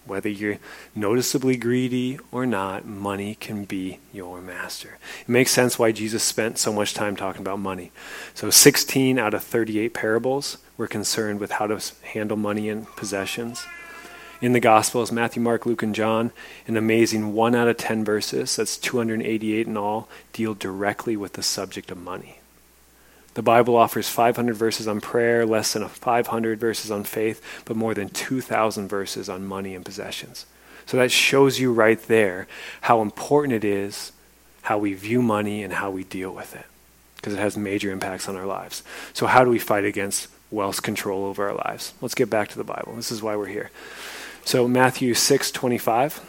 Whether 0.06 0.30
you're 0.30 0.58
noticeably 0.96 1.56
greedy 1.56 2.20
or 2.32 2.46
not, 2.46 2.86
money 2.86 3.36
can 3.36 3.66
be 3.66 4.00
your 4.12 4.42
master. 4.42 4.98
It 5.22 5.30
makes 5.30 5.52
sense 5.52 5.78
why 5.78 5.92
Jesus 5.92 6.24
spent 6.24 6.58
so 6.58 6.74
much 6.74 6.94
time 6.94 7.16
talking 7.16 7.42
about 7.42 7.60
money. 7.60 7.92
So, 8.34 8.50
16 8.50 9.20
out 9.20 9.34
of 9.34 9.44
38 9.44 9.94
parables 9.94 10.58
were 10.78 10.88
concerned 10.88 11.40
with 11.40 11.52
how 11.52 11.68
to 11.68 11.80
handle 12.04 12.38
money 12.38 12.70
and 12.70 12.88
possessions 12.96 13.66
in 14.42 14.54
the 14.54 14.60
Gospels 14.60 15.12
Matthew, 15.12 15.42
Mark, 15.42 15.66
Luke, 15.66 15.84
and 15.84 15.96
John. 15.96 16.32
An 16.68 16.78
amazing 16.78 17.34
1 17.34 17.56
out 17.56 17.68
of 17.68 17.78
10 17.78 18.04
verses, 18.04 18.56
that's 18.56 18.78
288 18.78 19.68
in 19.68 19.78
all, 19.78 20.10
deal 20.34 20.54
directly 20.54 21.18
with 21.18 21.34
the 21.34 21.44
subject 21.44 21.92
of 21.92 21.98
money. 21.98 22.40
The 23.36 23.42
Bible 23.42 23.76
offers 23.76 24.10
500 24.10 24.56
verses 24.56 24.88
on 24.88 25.02
prayer, 25.02 25.46
less 25.46 25.74
than 25.74 25.88
500 25.88 26.60
verses 26.60 26.92
on 26.92 27.04
faith, 27.04 27.42
but 27.66 27.78
more 27.78 27.94
than 27.94 28.10
2,000 28.10 28.88
verses 28.88 29.30
on 29.30 29.46
money 29.46 29.76
and 29.76 29.86
possessions. 29.86 30.46
So 30.86 30.98
that 30.98 31.12
shows 31.12 31.60
you 31.60 31.72
right 31.72 32.02
there 32.02 32.48
how 32.82 33.02
important 33.02 33.54
it 33.54 33.64
is 33.64 34.12
how 34.64 34.78
we 34.78 34.94
view 34.94 35.22
money 35.22 35.64
and 35.64 35.74
how 35.74 35.90
we 35.90 36.04
deal 36.04 36.32
with 36.32 36.56
it, 36.56 36.66
because 37.16 37.34
it 37.34 37.40
has 37.40 37.56
major 37.56 37.92
impacts 37.92 38.28
on 38.28 38.36
our 38.36 38.46
lives. 38.46 38.84
So, 39.14 39.26
how 39.26 39.44
do 39.44 39.50
we 39.50 39.60
fight 39.60 39.86
against 39.86 40.28
wealth's 40.52 40.80
control 40.80 41.26
over 41.26 41.50
our 41.50 41.56
lives? 41.56 41.94
Let's 42.02 42.16
get 42.16 42.30
back 42.30 42.50
to 42.50 42.58
the 42.58 42.64
Bible. 42.64 42.96
This 42.96 43.12
is 43.12 43.22
why 43.22 43.36
we're 43.36 43.48
here. 43.48 43.72
So 44.50 44.68
Matthew 44.68 45.14
6:25. 45.14 46.22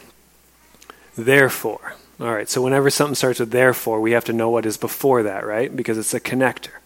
Therefore, 1.17 1.95
All 2.19 2.31
right, 2.31 2.47
so 2.47 2.61
whenever 2.61 2.91
something 2.91 3.15
starts 3.15 3.39
with 3.39 3.49
therefore, 3.49 3.99
we 3.99 4.11
have 4.11 4.25
to 4.25 4.33
know 4.33 4.51
what 4.51 4.67
is 4.67 4.77
before 4.77 5.23
that, 5.23 5.43
right? 5.43 5.75
Because 5.75 5.97
it's 5.97 6.13
a 6.13 6.19
connector. 6.19 6.77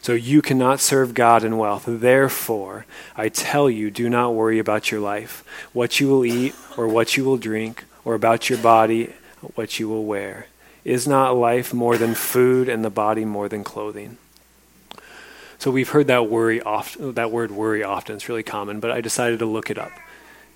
So 0.00 0.12
you 0.12 0.42
cannot 0.42 0.78
serve 0.78 1.12
God 1.12 1.42
and 1.42 1.58
wealth. 1.58 1.86
Therefore, 1.88 2.86
I 3.16 3.30
tell 3.30 3.68
you, 3.68 3.90
do 3.90 4.08
not 4.08 4.34
worry 4.34 4.60
about 4.60 4.92
your 4.92 5.00
life, 5.00 5.42
what 5.72 5.98
you 5.98 6.06
will 6.06 6.24
eat 6.24 6.54
or 6.76 6.86
what 6.86 7.16
you 7.16 7.24
will 7.24 7.36
drink, 7.36 7.82
or 8.04 8.14
about 8.14 8.48
your 8.48 8.60
body, 8.60 9.12
what 9.56 9.80
you 9.80 9.88
will 9.88 10.04
wear. 10.04 10.46
Is 10.84 11.08
not 11.08 11.36
life 11.36 11.74
more 11.74 11.98
than 11.98 12.14
food 12.14 12.68
and 12.68 12.84
the 12.84 12.90
body 12.90 13.24
more 13.24 13.48
than 13.48 13.64
clothing? 13.64 14.18
So 15.58 15.72
we've 15.72 15.88
heard 15.88 16.06
that 16.06 16.30
worry 16.30 16.62
often, 16.62 17.14
that 17.14 17.32
word 17.32 17.50
worry 17.50 17.82
often. 17.82 18.14
It's 18.14 18.28
really 18.28 18.44
common, 18.44 18.78
but 18.78 18.92
I 18.92 19.00
decided 19.00 19.40
to 19.40 19.46
look 19.46 19.68
it 19.68 19.78
up. 19.78 19.90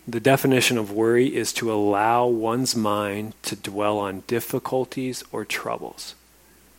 The 0.09 0.21
definition 0.21 0.79
of 0.79 0.91
worry 0.91 1.37
is 1.37 1.53
to 1.53 1.71
allow 1.71 2.27
one's 2.27 2.75
mind 2.75 3.35
to 3.43 3.55
dwell 3.55 3.99
on 3.99 4.23
difficulties 4.27 5.23
or 5.31 5.45
troubles. 5.45 6.15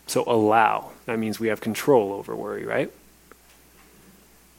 So 0.08 0.24
allow, 0.26 0.90
that 1.06 1.20
means 1.20 1.40
we 1.40 1.50
have 1.50 1.62
control 1.62 2.12
over 2.12 2.36
worry, 2.36 2.66
right? 2.66 2.92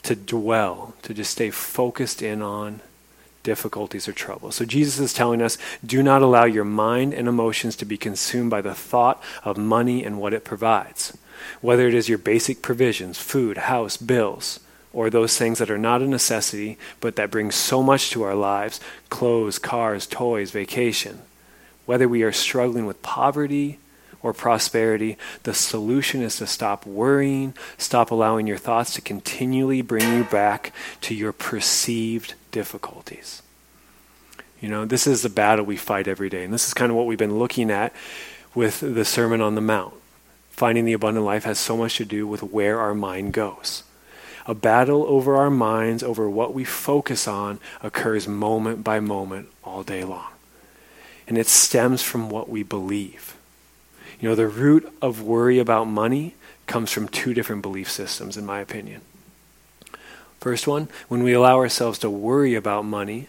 To 0.05 0.15
dwell, 0.15 0.95
to 1.03 1.13
just 1.13 1.33
stay 1.33 1.51
focused 1.51 2.23
in 2.23 2.43
on 2.43 2.81
difficulties 3.43 4.07
or 4.07 4.13
trouble. 4.13 4.53
So 4.53 4.65
Jesus 4.65 5.01
is 5.01 5.13
telling 5.13 5.43
us 5.43 5.59
do 5.85 6.01
not 6.01 6.23
allow 6.23 6.45
your 6.45 6.65
mind 6.65 7.13
and 7.13 7.27
emotions 7.27 7.75
to 7.77 7.85
be 7.85 7.99
consumed 7.99 8.51
by 8.51 8.61
the 8.61 8.75
thought 8.75 9.21
of 9.43 9.57
money 9.57 10.05
and 10.05 10.21
what 10.21 10.33
it 10.33 10.45
provides. 10.45 11.19
Whether 11.61 11.89
it 11.89 11.95
is 11.95 12.09
your 12.09 12.19
basic 12.19 12.63
provisions, 12.63 13.19
food, 13.19 13.57
house, 13.57 13.97
bills, 13.97 14.61
or 14.93 15.09
those 15.09 15.39
things 15.39 15.59
that 15.59 15.71
are 15.71 15.79
not 15.79 16.03
a 16.03 16.07
necessity 16.07 16.77
but 17.01 17.17
that 17.17 17.31
bring 17.31 17.51
so 17.51 17.83
much 17.83 18.11
to 18.11 18.23
our 18.23 18.35
lives 18.35 18.81
clothes, 19.09 19.59
cars, 19.59 20.07
toys, 20.07 20.51
vacation. 20.51 21.21
Whether 21.87 22.09
we 22.09 22.23
are 22.23 22.33
struggling 22.33 22.87
with 22.87 23.03
poverty, 23.03 23.79
or 24.23 24.33
prosperity, 24.33 25.17
the 25.45 25.55
solution 25.55 26.23
is 26.23 26.37
to 26.37 26.47
stop 26.47 26.85
worrying, 26.85 27.55
stop 27.79 28.11
allowing 28.11 28.47
your 28.47 28.59
thoughts 28.59 28.95
to 28.95 29.01
continually 29.01 29.83
bring 29.83 30.17
you 30.17 30.25
back 30.25 30.73
to 31.01 31.15
your 31.15 31.33
perceived 31.33 32.35
difficulties. 32.53 33.43
You 34.61 34.69
know, 34.69 34.85
this 34.85 35.07
is 35.07 35.23
the 35.23 35.31
battle 35.31 35.65
we 35.65 35.77
fight 35.77 36.07
every 36.07 36.29
day. 36.29 36.45
And 36.45 36.53
this 36.53 36.67
is 36.67 36.75
kind 36.75 36.91
of 36.91 36.97
what 36.97 37.07
we've 37.07 37.19
been 37.19 37.39
looking 37.39 37.71
at 37.71 37.95
with 38.55 38.81
the 38.81 39.05
Sermon 39.05 39.41
on 39.41 39.55
the 39.55 39.61
Mount. 39.63 39.95
Finding 40.51 40.85
the 40.85 40.93
abundant 40.93 41.25
life 41.25 41.45
has 41.45 41.59
so 41.59 41.77
much 41.77 41.97
to 41.97 42.05
do 42.05 42.27
with 42.27 42.43
where 42.43 42.79
our 42.79 42.95
mind 42.95 43.33
goes. 43.33 43.85
A 44.47 44.55
battle 44.55 45.05
over 45.07 45.37
our 45.37 45.51
minds, 45.51 46.03
over 46.03 46.29
what 46.29 46.55
we 46.55 46.65
focus 46.65 47.29
on, 47.29 47.61
occurs 47.83 48.27
moment 48.27 48.83
by 48.83 49.01
moment 49.01 49.49
all 49.63 49.83
day 49.83 50.05
long. 50.05 50.33
And 51.29 51.39
it 51.39 51.47
stems 51.47 52.03
from 52.03 52.31
what 52.31 52.49
we 52.49 52.63
believe. 52.63 53.37
You 54.21 54.29
know, 54.29 54.35
the 54.35 54.49
root 54.49 54.93
of 55.01 55.23
worry 55.23 55.59
about 55.59 55.87
money 55.87 56.35
comes 56.67 56.93
from 56.93 57.09
two 57.09 57.35
different 57.35 57.63
belief 57.63 57.91
systems, 57.91 58.37
in 58.37 58.45
my 58.45 58.61
opinion. 58.61 59.01
First 60.41 60.67
one, 60.67 60.89
when 61.09 61.23
we 61.23 61.33
allow 61.33 61.57
ourselves 61.59 61.99
to 62.01 62.11
worry 62.11 62.55
about 62.55 62.85
money, 62.85 63.29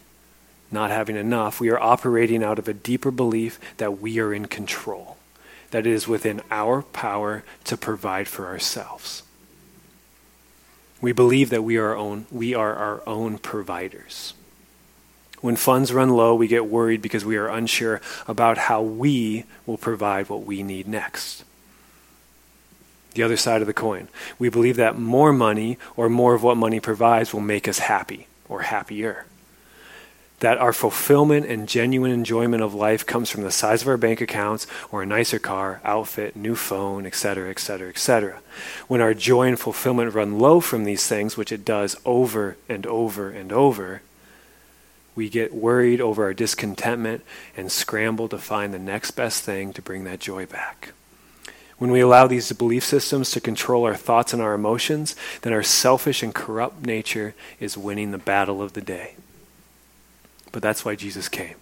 not 0.71 0.91
having 0.91 1.17
enough, 1.17 1.59
we 1.59 1.69
are 1.69 1.79
operating 1.79 2.43
out 2.43 2.57
of 2.57 2.67
a 2.67 2.73
deeper 2.73 3.11
belief 3.11 3.59
that 3.77 3.99
we 3.99 4.19
are 4.19 4.33
in 4.33 4.45
control, 4.45 5.17
that 5.71 5.85
it 5.85 5.91
is 5.91 6.07
within 6.07 6.41
our 6.49 6.81
power 6.81 7.43
to 7.65 7.75
provide 7.75 8.27
for 8.27 8.47
ourselves. 8.47 9.23
We 11.01 11.11
believe 11.11 11.49
that 11.49 11.63
we 11.63 11.77
are, 11.77 11.89
our 11.89 11.97
own, 11.97 12.27
we 12.31 12.53
are 12.53 12.75
our 12.75 13.01
own 13.07 13.39
providers. 13.39 14.33
When 15.41 15.55
funds 15.55 15.91
run 15.91 16.11
low, 16.11 16.35
we 16.35 16.47
get 16.47 16.67
worried 16.67 17.01
because 17.01 17.25
we 17.25 17.35
are 17.35 17.47
unsure 17.47 17.99
about 18.27 18.59
how 18.59 18.83
we 18.83 19.45
will 19.65 19.79
provide 19.79 20.29
what 20.29 20.43
we 20.43 20.61
need 20.61 20.87
next. 20.87 21.43
The 23.15 23.23
other 23.23 23.37
side 23.37 23.61
of 23.61 23.67
the 23.67 23.73
coin. 23.73 24.07
We 24.37 24.49
believe 24.49 24.77
that 24.77 24.97
more 24.99 25.33
money 25.33 25.79
or 25.97 26.07
more 26.07 26.35
of 26.35 26.43
what 26.43 26.57
money 26.57 26.79
provides 26.79 27.33
will 27.33 27.41
make 27.41 27.67
us 27.67 27.79
happy 27.79 28.27
or 28.47 28.61
happier. 28.61 29.25
That 30.41 30.57
our 30.57 30.73
fulfillment 30.73 31.45
and 31.45 31.69
genuine 31.69 32.11
enjoyment 32.11 32.61
of 32.61 32.73
life 32.73 33.05
comes 33.05 33.29
from 33.29 33.43
the 33.43 33.51
size 33.51 33.83
of 33.83 33.87
our 33.87 33.97
bank 33.97 34.21
accounts 34.21 34.67
or 34.91 35.01
a 35.01 35.05
nicer 35.05 35.39
car, 35.39 35.81
outfit, 35.83 36.35
new 36.35 36.55
phone, 36.55 37.05
etc., 37.05 37.49
etc., 37.49 37.89
etc. 37.89 38.41
When 38.87 39.01
our 39.01 39.13
joy 39.13 39.47
and 39.47 39.59
fulfillment 39.59 40.13
run 40.13 40.39
low 40.39 40.59
from 40.59 40.83
these 40.83 41.07
things, 41.07 41.37
which 41.37 41.51
it 41.51 41.63
does 41.63 41.95
over 42.05 42.57
and 42.67 42.85
over 42.85 43.29
and 43.29 43.51
over, 43.51 44.01
we 45.15 45.29
get 45.29 45.53
worried 45.53 46.01
over 46.01 46.23
our 46.23 46.33
discontentment 46.33 47.23
and 47.55 47.71
scramble 47.71 48.27
to 48.29 48.37
find 48.37 48.73
the 48.73 48.79
next 48.79 49.11
best 49.11 49.43
thing 49.43 49.73
to 49.73 49.81
bring 49.81 50.05
that 50.05 50.19
joy 50.19 50.45
back. 50.45 50.93
When 51.77 51.91
we 51.91 51.99
allow 51.99 52.27
these 52.27 52.51
belief 52.51 52.83
systems 52.83 53.31
to 53.31 53.41
control 53.41 53.85
our 53.85 53.95
thoughts 53.95 54.33
and 54.33 54.41
our 54.41 54.53
emotions, 54.53 55.15
then 55.41 55.51
our 55.51 55.63
selfish 55.63 56.23
and 56.23 56.33
corrupt 56.33 56.85
nature 56.85 57.33
is 57.59 57.77
winning 57.77 58.11
the 58.11 58.17
battle 58.17 58.61
of 58.61 58.73
the 58.73 58.81
day. 58.81 59.15
But 60.51 60.61
that's 60.61 60.83
why 60.83 60.95
Jesus 60.95 61.29
came 61.29 61.55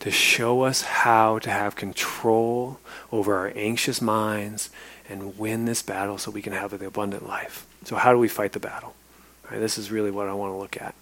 to 0.00 0.10
show 0.12 0.62
us 0.62 0.82
how 0.82 1.40
to 1.40 1.50
have 1.50 1.74
control 1.74 2.78
over 3.10 3.36
our 3.36 3.52
anxious 3.56 4.00
minds 4.00 4.70
and 5.08 5.36
win 5.36 5.64
this 5.64 5.82
battle 5.82 6.18
so 6.18 6.30
we 6.30 6.42
can 6.42 6.52
have 6.52 6.78
the 6.78 6.86
abundant 6.86 7.26
life. 7.26 7.66
So, 7.84 7.96
how 7.96 8.12
do 8.12 8.18
we 8.18 8.28
fight 8.28 8.52
the 8.52 8.60
battle? 8.60 8.94
Right, 9.50 9.58
this 9.58 9.78
is 9.78 9.90
really 9.90 10.10
what 10.10 10.28
I 10.28 10.34
want 10.34 10.52
to 10.52 10.56
look 10.56 10.80
at. 10.80 10.94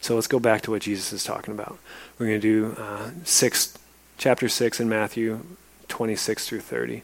So 0.00 0.14
let's 0.14 0.26
go 0.26 0.38
back 0.38 0.62
to 0.62 0.70
what 0.70 0.82
Jesus 0.82 1.12
is 1.12 1.24
talking 1.24 1.54
about. 1.54 1.78
We're 2.18 2.26
going 2.26 2.40
to 2.40 2.74
do 2.74 2.80
uh, 2.80 3.10
six, 3.24 3.76
chapter 4.16 4.48
6 4.48 4.80
in 4.80 4.88
Matthew 4.88 5.44
26 5.88 6.48
through 6.48 6.60
30. 6.60 7.02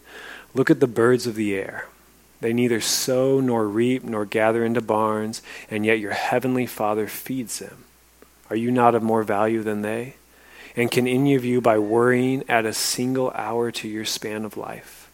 Look 0.55 0.71
at 0.71 0.81
the 0.81 0.87
birds 0.87 1.27
of 1.27 1.35
the 1.35 1.55
air. 1.55 1.89
They 2.41 2.53
neither 2.53 2.81
sow 2.81 3.41
nor 3.41 3.67
reap 3.67 4.05
nor 4.05 4.25
gather 4.25 4.65
into 4.65 4.81
barns, 4.81 5.43
and 5.71 5.85
yet 5.87 5.99
your 5.99 6.13
heavenly 6.13 6.67
Father 6.67 7.07
feeds 7.07 7.59
them. 7.59 7.85
Are 8.51 8.57
you 8.57 8.71
not 8.71 8.95
of 8.95 9.03
more 9.03 9.23
value 9.23 9.63
than 9.63 9.83
they? 9.83 10.15
And 10.77 10.91
can 10.91 11.07
any 11.07 11.35
of 11.35 11.45
you, 11.45 11.61
by 11.61 11.79
worrying, 11.79 12.43
add 12.49 12.67
a 12.67 12.73
single 12.73 13.31
hour 13.31 13.71
to 13.71 13.89
your 13.89 14.05
span 14.05 14.45
of 14.45 14.57
life? 14.57 15.11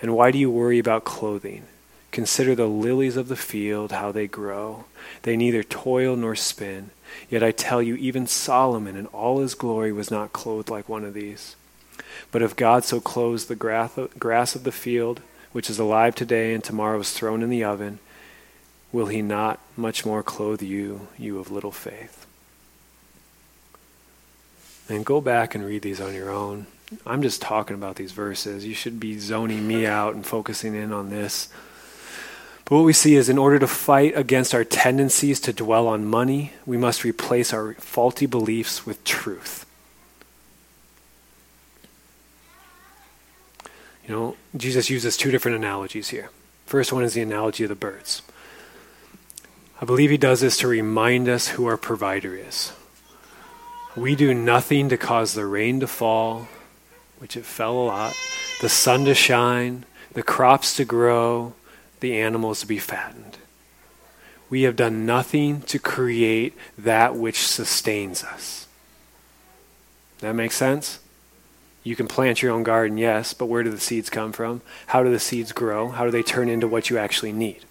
And 0.00 0.14
why 0.14 0.30
do 0.30 0.38
you 0.38 0.50
worry 0.50 0.78
about 0.78 1.04
clothing? 1.04 1.64
Consider 2.10 2.54
the 2.54 2.66
lilies 2.66 3.16
of 3.16 3.28
the 3.28 3.36
field, 3.36 3.92
how 3.92 4.12
they 4.12 4.26
grow. 4.26 4.86
They 5.22 5.36
neither 5.36 5.62
toil 5.62 6.16
nor 6.16 6.34
spin. 6.34 6.90
Yet 7.28 7.42
I 7.42 7.50
tell 7.50 7.82
you, 7.82 7.94
even 7.96 8.26
Solomon 8.26 8.96
in 8.96 9.06
all 9.06 9.40
his 9.40 9.54
glory 9.54 9.92
was 9.92 10.10
not 10.10 10.32
clothed 10.32 10.70
like 10.70 10.88
one 10.88 11.04
of 11.04 11.14
these. 11.14 11.56
But 12.32 12.42
if 12.42 12.56
God 12.56 12.84
so 12.84 13.00
clothes 13.00 13.46
the 13.46 13.54
grass 13.54 14.54
of 14.54 14.64
the 14.64 14.72
field, 14.72 15.20
which 15.52 15.68
is 15.68 15.78
alive 15.78 16.14
today 16.14 16.54
and 16.54 16.64
tomorrow 16.64 16.98
is 17.00 17.12
thrown 17.12 17.42
in 17.42 17.50
the 17.50 17.64
oven, 17.64 17.98
will 18.96 19.08
he 19.08 19.20
not 19.20 19.60
much 19.76 20.06
more 20.06 20.22
clothe 20.22 20.62
you, 20.62 21.06
you 21.18 21.38
of 21.38 21.50
little 21.50 21.70
faith? 21.70 22.26
And 24.88 25.04
go 25.04 25.20
back 25.20 25.54
and 25.54 25.66
read 25.66 25.82
these 25.82 26.00
on 26.00 26.14
your 26.14 26.30
own. 26.30 26.66
I'm 27.04 27.20
just 27.20 27.42
talking 27.42 27.74
about 27.74 27.96
these 27.96 28.12
verses. 28.12 28.64
You 28.64 28.72
should 28.72 28.98
be 28.98 29.18
zoning 29.18 29.68
me 29.68 29.84
out 29.84 30.14
and 30.14 30.24
focusing 30.24 30.74
in 30.74 30.94
on 30.94 31.10
this. 31.10 31.50
But 32.64 32.76
what 32.76 32.84
we 32.84 32.94
see 32.94 33.16
is 33.16 33.28
in 33.28 33.36
order 33.36 33.58
to 33.58 33.66
fight 33.66 34.16
against 34.16 34.54
our 34.54 34.64
tendencies 34.64 35.40
to 35.40 35.52
dwell 35.52 35.88
on 35.88 36.06
money, 36.06 36.54
we 36.64 36.78
must 36.78 37.04
replace 37.04 37.52
our 37.52 37.74
faulty 37.74 38.24
beliefs 38.24 38.86
with 38.86 39.04
truth. 39.04 39.66
You 44.08 44.14
know, 44.14 44.36
Jesus 44.56 44.88
uses 44.88 45.18
two 45.18 45.30
different 45.30 45.58
analogies 45.58 46.08
here. 46.08 46.30
First 46.64 46.94
one 46.94 47.04
is 47.04 47.12
the 47.12 47.20
analogy 47.20 47.64
of 47.64 47.68
the 47.68 47.74
birds. 47.74 48.22
I 49.80 49.84
believe 49.84 50.10
he 50.10 50.16
does 50.16 50.40
this 50.40 50.56
to 50.58 50.68
remind 50.68 51.28
us 51.28 51.48
who 51.48 51.66
our 51.66 51.76
provider 51.76 52.34
is. 52.34 52.72
We 53.94 54.16
do 54.16 54.32
nothing 54.32 54.88
to 54.88 54.96
cause 54.96 55.34
the 55.34 55.44
rain 55.44 55.80
to 55.80 55.86
fall, 55.86 56.48
which 57.18 57.36
it 57.36 57.44
fell 57.44 57.74
a 57.74 57.84
lot, 57.84 58.14
the 58.60 58.70
sun 58.70 59.04
to 59.04 59.14
shine, 59.14 59.84
the 60.12 60.22
crops 60.22 60.76
to 60.76 60.84
grow, 60.86 61.52
the 62.00 62.18
animals 62.18 62.60
to 62.60 62.66
be 62.66 62.78
fattened. 62.78 63.36
We 64.48 64.62
have 64.62 64.76
done 64.76 65.04
nothing 65.04 65.60
to 65.62 65.78
create 65.78 66.56
that 66.78 67.16
which 67.16 67.46
sustains 67.46 68.24
us. 68.24 68.66
That 70.20 70.34
makes 70.34 70.56
sense? 70.56 71.00
You 71.82 71.96
can 71.96 72.08
plant 72.08 72.42
your 72.42 72.52
own 72.52 72.62
garden, 72.62 72.96
yes, 72.96 73.34
but 73.34 73.46
where 73.46 73.62
do 73.62 73.70
the 73.70 73.80
seeds 73.80 74.08
come 74.08 74.32
from? 74.32 74.62
How 74.88 75.02
do 75.02 75.10
the 75.10 75.20
seeds 75.20 75.52
grow? 75.52 75.90
How 75.90 76.04
do 76.04 76.10
they 76.10 76.22
turn 76.22 76.48
into 76.48 76.66
what 76.66 76.88
you 76.88 76.96
actually 76.96 77.32
need? 77.32 77.64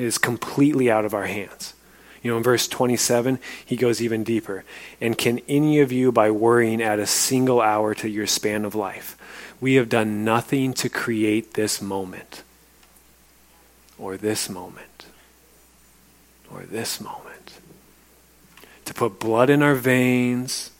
It 0.00 0.06
is 0.06 0.16
completely 0.16 0.90
out 0.90 1.04
of 1.04 1.12
our 1.12 1.26
hands. 1.26 1.74
You 2.22 2.30
know, 2.30 2.38
in 2.38 2.42
verse 2.42 2.66
27, 2.66 3.38
he 3.66 3.76
goes 3.76 4.00
even 4.00 4.24
deeper. 4.24 4.64
And 4.98 5.18
can 5.18 5.40
any 5.46 5.78
of 5.80 5.92
you, 5.92 6.10
by 6.10 6.30
worrying, 6.30 6.80
add 6.80 6.98
a 6.98 7.06
single 7.06 7.60
hour 7.60 7.94
to 7.96 8.08
your 8.08 8.26
span 8.26 8.64
of 8.64 8.74
life? 8.74 9.18
We 9.60 9.74
have 9.74 9.90
done 9.90 10.24
nothing 10.24 10.72
to 10.72 10.88
create 10.88 11.52
this 11.52 11.82
moment 11.82 12.44
or 13.98 14.16
this 14.16 14.48
moment 14.48 15.04
or 16.50 16.62
this 16.62 16.98
moment. 16.98 17.58
To 18.86 18.94
put 18.94 19.20
blood 19.20 19.50
in 19.50 19.62
our 19.62 19.74
veins 19.74 20.70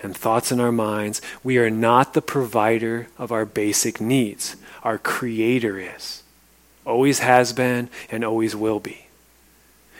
and 0.00 0.16
thoughts 0.16 0.50
in 0.50 0.58
our 0.58 0.72
minds, 0.72 1.20
we 1.44 1.58
are 1.58 1.68
not 1.68 2.14
the 2.14 2.22
provider 2.22 3.08
of 3.18 3.30
our 3.30 3.44
basic 3.44 4.00
needs. 4.00 4.56
Our 4.82 4.96
Creator 4.96 5.78
is. 5.78 6.21
Always 6.84 7.20
has 7.20 7.52
been 7.52 7.88
and 8.10 8.24
always 8.24 8.56
will 8.56 8.80
be. 8.80 9.06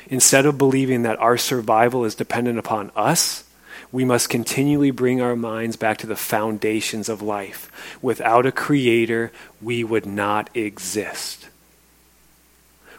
Instead 0.08 0.46
of 0.46 0.58
believing 0.58 1.02
that 1.02 1.18
our 1.18 1.36
survival 1.36 2.04
is 2.04 2.14
dependent 2.14 2.58
upon 2.58 2.90
us, 2.96 3.44
we 3.92 4.04
must 4.04 4.30
continually 4.30 4.90
bring 4.90 5.20
our 5.20 5.36
minds 5.36 5.76
back 5.76 5.98
to 5.98 6.06
the 6.06 6.16
foundations 6.16 7.08
of 7.08 7.22
life. 7.22 7.70
Without 8.00 8.46
a 8.46 8.52
creator, 8.52 9.30
we 9.60 9.84
would 9.84 10.06
not 10.06 10.48
exist. 10.56 11.48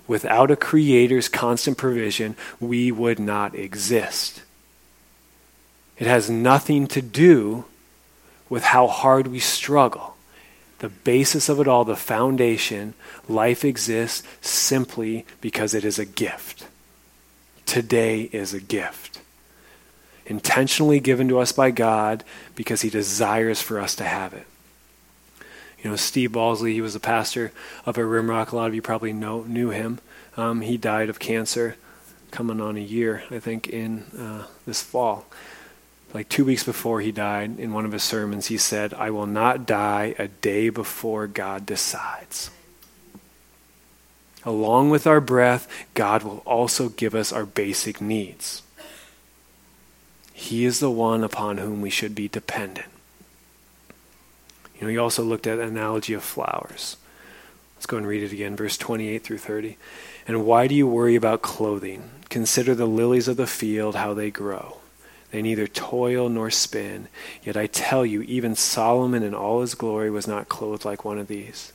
Without 0.08 0.52
a 0.52 0.56
creator's 0.56 1.30
constant 1.30 1.78
provision, 1.78 2.36
we 2.60 2.92
would 2.92 3.20
not 3.20 3.56
exist. 3.56 4.44
It 5.98 6.08
has 6.08 6.30
nothing 6.30 6.88
to 6.88 7.02
do 7.02 7.66
with 8.50 8.64
how 8.64 8.88
hard 8.88 9.28
we 9.28 9.40
struggle. 9.40 10.13
The 10.84 10.90
basis 10.90 11.48
of 11.48 11.62
it 11.62 11.68
all, 11.70 11.86
the 11.86 11.96
foundation, 11.96 12.94
life 13.30 13.64
exists 13.64 14.22
simply 14.42 15.26
because 15.40 15.74
it 15.74 15.86
is 15.86 15.98
a 15.98 16.04
gift. 16.04 16.68
Today 17.66 18.24
is 18.34 18.54
a 18.54 18.60
gift 18.60 19.22
intentionally 20.26 21.00
given 21.00 21.30
to 21.30 21.40
us 21.40 21.54
by 21.54 21.72
God 21.72 22.26
because 22.54 22.82
he 22.82 22.90
desires 22.90 23.62
for 23.62 23.80
us 23.80 23.96
to 23.96 24.04
have 24.04 24.34
it. 24.34 24.46
You 25.82 25.92
know, 25.92 25.96
Steve 25.96 26.34
Balsley, 26.34 26.74
he 26.74 26.82
was 26.82 26.96
a 26.96 27.00
pastor 27.00 27.54
up 27.86 27.98
at 27.98 28.04
Rimrock. 28.04 28.52
A 28.52 28.56
lot 28.58 28.68
of 28.68 28.76
you 28.76 28.82
probably 28.82 29.14
know 29.14 29.44
knew 29.44 29.70
him. 29.70 30.00
Um, 30.36 30.60
he 30.60 30.76
died 30.76 31.08
of 31.08 31.18
cancer 31.18 31.78
coming 32.32 32.60
on 32.60 32.76
a 32.76 32.82
year, 32.82 33.24
I 33.32 33.40
think, 33.40 33.70
in 33.70 34.04
uh, 34.20 34.48
this 34.66 34.84
fall. 34.84 35.28
Like 36.14 36.30
two 36.30 36.46
weeks 36.46 36.64
before 36.64 37.02
he 37.02 37.12
died, 37.12 37.60
in 37.60 37.74
one 37.74 37.86
of 37.86 37.92
his 37.92 38.04
sermons, 38.04 38.48
he 38.48 38.58
said, 38.58 38.94
I 38.94 39.10
will 39.10 39.26
not 39.26 39.66
die 39.66 40.14
a 40.20 40.28
day 40.28 40.70
before 40.70 41.26
God 41.26 41.66
decides. 41.66 42.52
Along 44.46 44.92
with 44.92 45.08
our 45.08 45.22
breath, 45.22 45.68
God 45.96 46.22
will 46.22 46.44
also 46.46 46.90
give 46.90 47.16
us 47.16 47.34
our 47.34 47.46
basic 47.46 48.00
needs. 48.00 48.62
He 50.34 50.66
is 50.66 50.80
the 50.80 50.92
one 50.92 51.24
upon 51.24 51.58
whom 51.58 51.82
we 51.82 51.90
should 51.90 52.14
be 52.14 52.28
dependent. 52.28 52.90
You 54.76 54.82
know, 54.82 54.88
he 54.90 54.98
also 54.98 55.24
looked 55.24 55.48
at 55.48 55.60
an 55.60 55.68
analogy 55.68 56.14
of 56.14 56.24
flowers. 56.24 56.98
Let's 57.76 57.86
go 57.86 57.98
and 57.98 58.06
read 58.06 58.24
it 58.24 58.34
again, 58.34 58.56
verse 58.56 58.78
28 58.78 59.24
through 59.24 59.38
30. 59.40 59.78
And 60.28 60.46
why 60.46 60.68
do 60.68 60.76
you 60.76 60.88
worry 60.88 61.16
about 61.16 61.42
clothing? 61.42 62.10
Consider 62.30 62.76
the 62.76 62.86
lilies 62.86 63.28
of 63.28 63.38
the 63.38 63.48
field, 63.48 63.96
how 63.96 64.14
they 64.14 64.30
grow. 64.30 64.78
They 65.34 65.42
neither 65.42 65.66
toil 65.66 66.30
nor 66.30 66.50
spin. 66.52 67.10
Yet 67.44 67.58
I 67.58 67.66
tell 67.68 68.06
you, 68.06 68.22
even 68.22 68.56
Solomon 68.56 69.24
in 69.24 69.34
all 69.34 69.62
his 69.62 69.74
glory 69.74 70.10
was 70.10 70.28
not 70.28 70.48
clothed 70.48 70.86
like 70.86 71.04
one 71.04 71.18
of 71.18 71.28
these. 71.28 71.74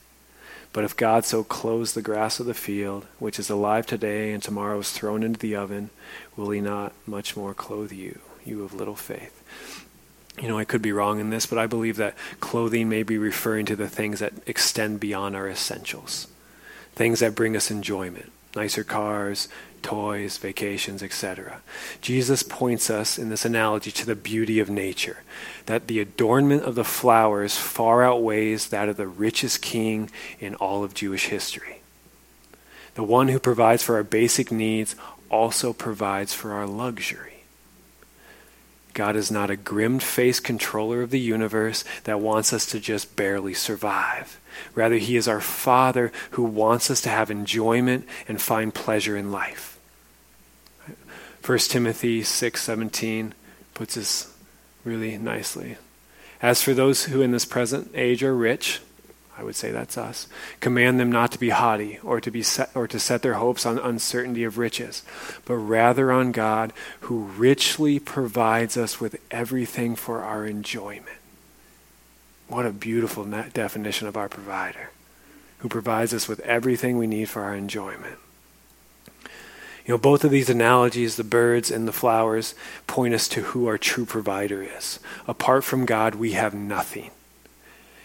But 0.71 0.85
if 0.85 0.95
God 0.95 1.25
so 1.25 1.43
clothes 1.43 1.93
the 1.93 2.01
grass 2.01 2.39
of 2.39 2.45
the 2.45 2.53
field, 2.53 3.05
which 3.19 3.37
is 3.37 3.49
alive 3.49 3.85
today 3.85 4.31
and 4.31 4.41
tomorrow 4.41 4.79
is 4.79 4.91
thrown 4.91 5.23
into 5.23 5.39
the 5.39 5.55
oven, 5.55 5.89
will 6.37 6.51
he 6.51 6.61
not 6.61 6.93
much 7.05 7.35
more 7.35 7.53
clothe 7.53 7.91
you? 7.91 8.19
you 8.45 8.63
of 8.63 8.73
little 8.73 8.95
faith. 8.95 9.35
You 10.41 10.47
know, 10.47 10.57
I 10.57 10.65
could 10.65 10.81
be 10.81 10.91
wrong 10.91 11.19
in 11.19 11.29
this, 11.29 11.45
but 11.45 11.57
I 11.57 11.67
believe 11.67 11.97
that 11.97 12.15
clothing 12.39 12.89
may 12.89 13.03
be 13.03 13.17
referring 13.17 13.65
to 13.67 13.75
the 13.75 13.89
things 13.89 14.19
that 14.19 14.33
extend 14.47 14.99
beyond 14.99 15.35
our 15.35 15.49
essentials, 15.49 16.27
things 16.95 17.19
that 17.19 17.35
bring 17.35 17.55
us 17.55 17.69
enjoyment, 17.69 18.31
nicer 18.55 18.83
cars, 18.83 19.47
toys, 19.81 20.37
vacations, 20.37 21.01
etc. 21.01 21.61
Jesus 22.01 22.43
points 22.43 22.89
us 22.89 23.17
in 23.17 23.29
this 23.29 23.45
analogy 23.45 23.91
to 23.91 24.05
the 24.05 24.15
beauty 24.15 24.59
of 24.59 24.69
nature, 24.69 25.23
that 25.65 25.87
the 25.87 25.99
adornment 25.99 26.63
of 26.63 26.75
the 26.75 26.83
flowers 26.83 27.57
far 27.57 28.03
outweighs 28.03 28.69
that 28.69 28.89
of 28.89 28.97
the 28.97 29.07
richest 29.07 29.61
king 29.61 30.09
in 30.39 30.55
all 30.55 30.83
of 30.83 30.93
Jewish 30.93 31.27
history. 31.27 31.81
The 32.95 33.03
one 33.03 33.29
who 33.29 33.39
provides 33.39 33.83
for 33.83 33.95
our 33.95 34.03
basic 34.03 34.51
needs 34.51 34.95
also 35.29 35.73
provides 35.73 36.33
for 36.33 36.51
our 36.51 36.67
luxury. 36.67 37.38
God 38.99 39.15
is 39.15 39.31
not 39.31 39.49
a 39.49 39.55
grim 39.55 39.99
faced 39.99 40.43
controller 40.43 41.01
of 41.01 41.09
the 41.09 41.21
universe 41.21 41.85
that 42.03 42.19
wants 42.19 42.51
us 42.51 42.65
to 42.65 42.81
just 42.81 43.15
barely 43.15 43.53
survive. 43.53 44.41
Rather, 44.75 44.97
He 44.97 45.15
is 45.15 45.25
our 45.25 45.39
Father 45.39 46.11
who 46.31 46.43
wants 46.43 46.91
us 46.91 46.99
to 47.03 47.09
have 47.09 47.31
enjoyment 47.31 48.05
and 48.27 48.41
find 48.41 48.73
pleasure 48.73 49.15
in 49.15 49.31
life. 49.31 49.79
1 51.41 51.69
Timothy 51.69 52.23
6:17 52.23 53.31
puts 53.73 53.95
this 53.95 54.33
really 54.83 55.17
nicely. 55.17 55.77
As 56.41 56.61
for 56.61 56.73
those 56.73 57.05
who 57.05 57.21
in 57.21 57.31
this 57.31 57.45
present 57.45 57.91
age 57.95 58.21
are 58.21 58.35
rich, 58.35 58.81
I 59.39 59.43
would 59.43 59.55
say 59.55 59.71
that's 59.71 59.97
us. 59.97 60.27
Command 60.59 60.99
them 60.99 61.09
not 61.09 61.31
to 61.31 61.39
be 61.39 61.49
haughty 61.49 61.97
or 62.03 62.19
to 62.19 62.29
be 62.29 62.43
set, 62.43 62.71
or 62.75 62.89
to 62.89 62.99
set 62.99 63.21
their 63.21 63.35
hopes 63.35 63.65
on 63.65 63.79
uncertainty 63.79 64.43
of 64.43 64.57
riches, 64.57 65.01
but 65.45 65.55
rather 65.55 66.11
on 66.11 66.33
God 66.33 66.73
who 67.01 67.19
richly 67.19 67.99
provides 67.99 68.75
us 68.75 68.99
with 68.99 69.15
everything 69.31 69.95
for 69.95 70.23
our 70.23 70.45
enjoyment. 70.45 71.07
What 72.49 72.65
a 72.65 72.71
beautiful 72.71 73.23
definition 73.23 74.09
of 74.09 74.17
our 74.17 74.27
provider, 74.27 74.89
who 75.59 75.69
provides 75.69 76.13
us 76.13 76.27
with 76.27 76.41
everything 76.41 76.97
we 76.97 77.07
need 77.07 77.29
for 77.29 77.43
our 77.43 77.55
enjoyment. 77.55 78.17
You 79.85 79.93
know, 79.93 79.97
both 79.97 80.25
of 80.25 80.31
these 80.31 80.49
analogies, 80.49 81.15
the 81.15 81.23
birds 81.23 81.71
and 81.71 81.87
the 81.87 81.93
flowers, 81.93 82.55
point 82.87 83.13
us 83.13 83.29
to 83.29 83.41
who 83.41 83.67
our 83.67 83.77
true 83.77 84.05
provider 84.05 84.61
is. 84.61 84.99
Apart 85.27 85.63
from 85.63 85.85
God, 85.85 86.15
we 86.15 86.33
have 86.33 86.53
nothing. 86.53 87.11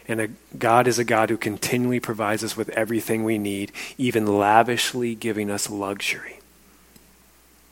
And 0.06 0.20
a, 0.20 0.28
God 0.58 0.86
is 0.86 0.98
a 0.98 1.04
God 1.04 1.30
who 1.30 1.36
continually 1.36 2.00
provides 2.00 2.44
us 2.44 2.56
with 2.56 2.68
everything 2.70 3.24
we 3.24 3.38
need, 3.38 3.72
even 3.96 4.26
lavishly 4.26 5.14
giving 5.14 5.50
us 5.50 5.70
luxury. 5.70 6.40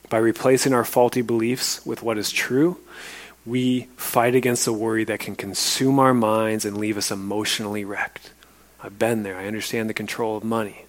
By 0.08 0.18
replacing 0.18 0.72
our 0.72 0.84
faulty 0.84 1.22
beliefs 1.22 1.84
with 1.84 2.02
what 2.02 2.18
is 2.18 2.30
true, 2.30 2.78
we 3.44 3.82
fight 3.96 4.34
against 4.34 4.64
the 4.64 4.72
worry 4.72 5.04
that 5.04 5.20
can 5.20 5.36
consume 5.36 5.98
our 5.98 6.14
minds 6.14 6.64
and 6.64 6.78
leave 6.78 6.96
us 6.96 7.10
emotionally 7.10 7.84
wrecked. 7.84 8.30
I've 8.82 8.98
been 8.98 9.22
there. 9.22 9.36
I 9.36 9.46
understand 9.46 9.88
the 9.88 9.94
control 9.94 10.36
of 10.36 10.44
money. 10.44 10.86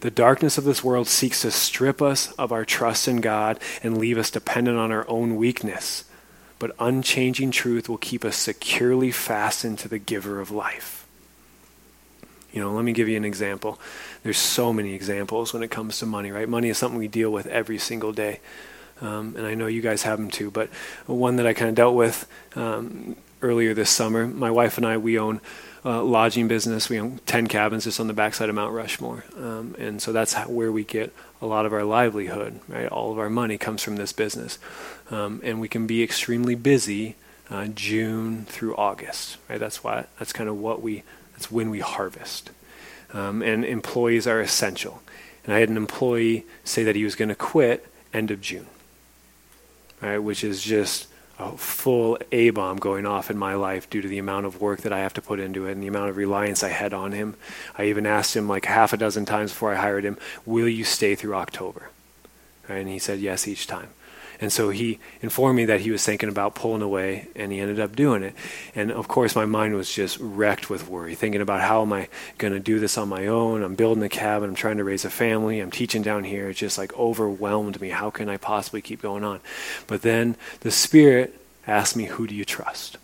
The 0.00 0.10
darkness 0.10 0.58
of 0.58 0.64
this 0.64 0.84
world 0.84 1.08
seeks 1.08 1.42
to 1.42 1.50
strip 1.50 2.00
us 2.00 2.32
of 2.32 2.52
our 2.52 2.64
trust 2.64 3.08
in 3.08 3.20
God 3.20 3.58
and 3.82 3.98
leave 3.98 4.18
us 4.18 4.30
dependent 4.30 4.78
on 4.78 4.92
our 4.92 5.08
own 5.08 5.36
weakness 5.36 6.04
but 6.58 6.74
unchanging 6.78 7.50
truth 7.50 7.88
will 7.88 7.98
keep 7.98 8.24
us 8.24 8.36
securely 8.36 9.10
fastened 9.10 9.78
to 9.80 9.88
the 9.88 9.98
giver 9.98 10.40
of 10.40 10.50
life. 10.50 11.06
You 12.52 12.62
know, 12.62 12.72
let 12.72 12.84
me 12.84 12.92
give 12.92 13.08
you 13.08 13.16
an 13.16 13.24
example. 13.24 13.78
There's 14.22 14.38
so 14.38 14.72
many 14.72 14.94
examples 14.94 15.52
when 15.52 15.62
it 15.62 15.70
comes 15.70 15.98
to 15.98 16.06
money, 16.06 16.30
right? 16.30 16.48
Money 16.48 16.70
is 16.70 16.78
something 16.78 16.98
we 16.98 17.08
deal 17.08 17.30
with 17.30 17.46
every 17.46 17.78
single 17.78 18.12
day. 18.12 18.40
Um, 19.00 19.36
and 19.36 19.46
I 19.46 19.54
know 19.54 19.66
you 19.66 19.82
guys 19.82 20.02
have 20.02 20.18
them 20.18 20.30
too, 20.30 20.50
but 20.50 20.68
one 21.06 21.36
that 21.36 21.46
I 21.46 21.52
kind 21.52 21.68
of 21.68 21.74
dealt 21.74 21.94
with 21.94 22.26
um, 22.56 23.16
earlier 23.42 23.74
this 23.74 23.90
summer, 23.90 24.26
my 24.26 24.50
wife 24.50 24.76
and 24.76 24.86
I, 24.86 24.96
we 24.96 25.18
own 25.18 25.40
a 25.84 26.02
lodging 26.02 26.48
business. 26.48 26.88
We 26.88 26.98
own 26.98 27.20
10 27.26 27.46
cabins 27.46 27.84
just 27.84 28.00
on 28.00 28.08
the 28.08 28.12
backside 28.12 28.48
of 28.48 28.54
Mount 28.54 28.72
Rushmore. 28.72 29.24
Um, 29.36 29.76
and 29.78 30.02
so 30.02 30.12
that's 30.12 30.32
how, 30.32 30.48
where 30.48 30.72
we 30.72 30.84
get 30.84 31.14
a 31.40 31.46
lot 31.46 31.66
of 31.66 31.72
our 31.72 31.84
livelihood, 31.84 32.60
right? 32.68 32.88
All 32.88 33.12
of 33.12 33.18
our 33.18 33.30
money 33.30 33.58
comes 33.58 33.82
from 33.82 33.96
this 33.96 34.12
business. 34.12 34.58
Um, 35.10 35.40
and 35.44 35.60
we 35.60 35.68
can 35.68 35.86
be 35.86 36.02
extremely 36.02 36.54
busy 36.54 37.16
uh, 37.50 37.66
June 37.66 38.44
through 38.46 38.76
August, 38.76 39.38
right? 39.48 39.60
That's 39.60 39.82
why 39.82 40.06
that's 40.18 40.32
kind 40.32 40.48
of 40.48 40.58
what 40.58 40.82
we 40.82 41.02
that's 41.32 41.50
when 41.50 41.70
we 41.70 41.80
harvest. 41.80 42.50
Um, 43.12 43.42
and 43.42 43.64
employees 43.64 44.26
are 44.26 44.40
essential. 44.40 45.02
And 45.44 45.54
I 45.54 45.60
had 45.60 45.70
an 45.70 45.76
employee 45.76 46.44
say 46.64 46.82
that 46.84 46.96
he 46.96 47.04
was 47.04 47.14
going 47.14 47.30
to 47.30 47.34
quit 47.34 47.86
end 48.12 48.30
of 48.30 48.40
June, 48.40 48.66
right? 50.02 50.18
Which 50.18 50.44
is 50.44 50.62
just 50.62 51.06
a 51.38 51.56
full 51.56 52.18
A 52.32 52.50
bomb 52.50 52.78
going 52.78 53.06
off 53.06 53.30
in 53.30 53.38
my 53.38 53.54
life 53.54 53.88
due 53.88 54.02
to 54.02 54.08
the 54.08 54.18
amount 54.18 54.46
of 54.46 54.60
work 54.60 54.80
that 54.82 54.92
I 54.92 54.98
have 54.98 55.14
to 55.14 55.22
put 55.22 55.38
into 55.38 55.66
it 55.66 55.72
and 55.72 55.82
the 55.82 55.86
amount 55.86 56.10
of 56.10 56.16
reliance 56.16 56.62
I 56.62 56.70
had 56.70 56.92
on 56.92 57.12
him. 57.12 57.36
I 57.76 57.84
even 57.84 58.06
asked 58.06 58.36
him 58.36 58.48
like 58.48 58.64
half 58.64 58.92
a 58.92 58.96
dozen 58.96 59.24
times 59.24 59.52
before 59.52 59.72
I 59.72 59.76
hired 59.76 60.04
him, 60.04 60.18
"Will 60.44 60.68
you 60.68 60.84
stay 60.84 61.14
through 61.14 61.34
October?" 61.34 61.90
And 62.68 62.88
he 62.88 62.98
said 62.98 63.20
yes 63.20 63.46
each 63.46 63.66
time. 63.66 63.88
And 64.40 64.52
so 64.52 64.70
he 64.70 65.00
informed 65.20 65.56
me 65.56 65.64
that 65.64 65.80
he 65.80 65.90
was 65.90 66.04
thinking 66.04 66.28
about 66.28 66.54
pulling 66.54 66.82
away, 66.82 67.26
and 67.34 67.50
he 67.50 67.58
ended 67.58 67.80
up 67.80 67.96
doing 67.96 68.22
it. 68.22 68.34
And 68.74 68.92
of 68.92 69.08
course, 69.08 69.34
my 69.34 69.46
mind 69.46 69.74
was 69.74 69.92
just 69.92 70.16
wrecked 70.20 70.70
with 70.70 70.88
worry, 70.88 71.16
thinking 71.16 71.40
about 71.40 71.60
how 71.60 71.82
am 71.82 71.92
I 71.92 72.08
going 72.38 72.52
to 72.52 72.60
do 72.60 72.78
this 72.78 72.96
on 72.96 73.08
my 73.08 73.26
own? 73.26 73.62
I'm 73.62 73.74
building 73.74 74.02
a 74.04 74.08
cabin, 74.08 74.50
I'm 74.50 74.54
trying 74.54 74.76
to 74.76 74.84
raise 74.84 75.04
a 75.04 75.10
family, 75.10 75.58
I'm 75.58 75.72
teaching 75.72 76.02
down 76.02 76.22
here. 76.22 76.50
It 76.50 76.54
just 76.54 76.78
like 76.78 76.96
overwhelmed 76.96 77.80
me. 77.80 77.88
How 77.88 78.10
can 78.10 78.28
I 78.28 78.36
possibly 78.36 78.80
keep 78.80 79.02
going 79.02 79.24
on? 79.24 79.40
But 79.88 80.02
then 80.02 80.36
the 80.60 80.70
Spirit 80.70 81.40
asked 81.66 81.96
me, 81.96 82.04
Who 82.04 82.28
do 82.28 82.34
you 82.34 82.44
trust? 82.44 82.96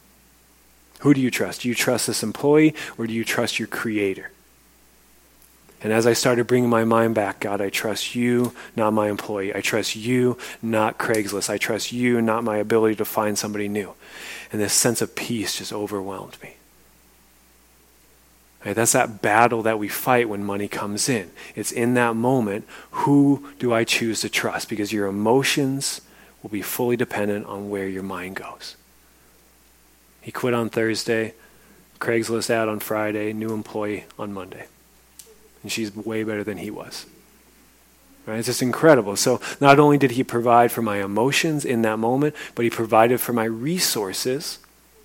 Who 1.00 1.14
do 1.14 1.20
you 1.20 1.30
trust? 1.30 1.62
Do 1.62 1.68
you 1.68 1.74
trust 1.74 2.06
this 2.06 2.22
employee, 2.22 2.74
or 2.96 3.06
do 3.06 3.12
you 3.12 3.24
trust 3.24 3.58
your 3.58 3.68
Creator? 3.68 4.30
And 5.84 5.92
as 5.92 6.06
I 6.06 6.14
started 6.14 6.46
bringing 6.46 6.70
my 6.70 6.84
mind 6.84 7.14
back, 7.14 7.40
God, 7.40 7.60
I 7.60 7.68
trust 7.68 8.14
you, 8.14 8.54
not 8.74 8.94
my 8.94 9.10
employee. 9.10 9.54
I 9.54 9.60
trust 9.60 9.94
you, 9.94 10.38
not 10.62 10.98
Craigslist. 10.98 11.50
I 11.50 11.58
trust 11.58 11.92
you, 11.92 12.22
not 12.22 12.42
my 12.42 12.56
ability 12.56 12.96
to 12.96 13.04
find 13.04 13.38
somebody 13.38 13.68
new. 13.68 13.92
And 14.50 14.62
this 14.62 14.72
sense 14.72 15.02
of 15.02 15.14
peace 15.14 15.58
just 15.58 15.74
overwhelmed 15.74 16.38
me. 16.42 16.54
Right, 18.64 18.74
that's 18.74 18.92
that 18.92 19.20
battle 19.20 19.60
that 19.64 19.78
we 19.78 19.88
fight 19.88 20.26
when 20.26 20.42
money 20.42 20.68
comes 20.68 21.10
in. 21.10 21.30
It's 21.54 21.70
in 21.70 21.92
that 21.94 22.16
moment, 22.16 22.66
who 22.90 23.50
do 23.58 23.74
I 23.74 23.84
choose 23.84 24.22
to 24.22 24.30
trust? 24.30 24.70
Because 24.70 24.90
your 24.90 25.06
emotions 25.06 26.00
will 26.42 26.48
be 26.48 26.62
fully 26.62 26.96
dependent 26.96 27.44
on 27.44 27.68
where 27.68 27.86
your 27.86 28.02
mind 28.02 28.36
goes. 28.36 28.76
He 30.22 30.32
quit 30.32 30.54
on 30.54 30.70
Thursday, 30.70 31.34
Craigslist 32.00 32.48
ad 32.48 32.70
on 32.70 32.80
Friday, 32.80 33.34
new 33.34 33.52
employee 33.52 34.04
on 34.18 34.32
Monday 34.32 34.64
and 35.64 35.72
she's 35.72 35.96
way 35.96 36.22
better 36.22 36.44
than 36.44 36.58
he 36.58 36.70
was. 36.70 37.06
Right? 38.26 38.38
It's 38.38 38.46
just 38.46 38.62
incredible. 38.62 39.16
So 39.16 39.40
not 39.60 39.78
only 39.78 39.98
did 39.98 40.12
he 40.12 40.22
provide 40.22 40.70
for 40.70 40.82
my 40.82 41.02
emotions 41.02 41.64
in 41.64 41.82
that 41.82 41.98
moment, 41.98 42.36
but 42.54 42.62
he 42.64 42.70
provided 42.70 43.20
for 43.20 43.32
my 43.32 43.44
resources 43.44 44.58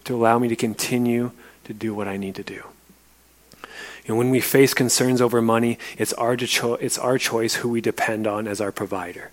to 0.04 0.16
allow 0.16 0.38
me 0.38 0.48
to 0.50 0.56
continue 0.56 1.32
to 1.64 1.74
do 1.74 1.94
what 1.96 2.08
I 2.08 2.18
need 2.18 2.36
to 2.36 2.44
do. 2.44 2.64
And 4.08 4.18
when 4.18 4.30
we 4.30 4.40
face 4.40 4.74
concerns 4.74 5.22
over 5.22 5.42
money, 5.42 5.78
it's 5.98 6.14
our, 6.14 6.36
cho- 6.36 6.76
it's 6.76 6.98
our 6.98 7.18
choice 7.18 7.56
who 7.56 7.70
we 7.70 7.80
depend 7.82 8.28
on 8.28 8.48
as 8.48 8.60
our 8.60 8.72
provider. 8.72 9.32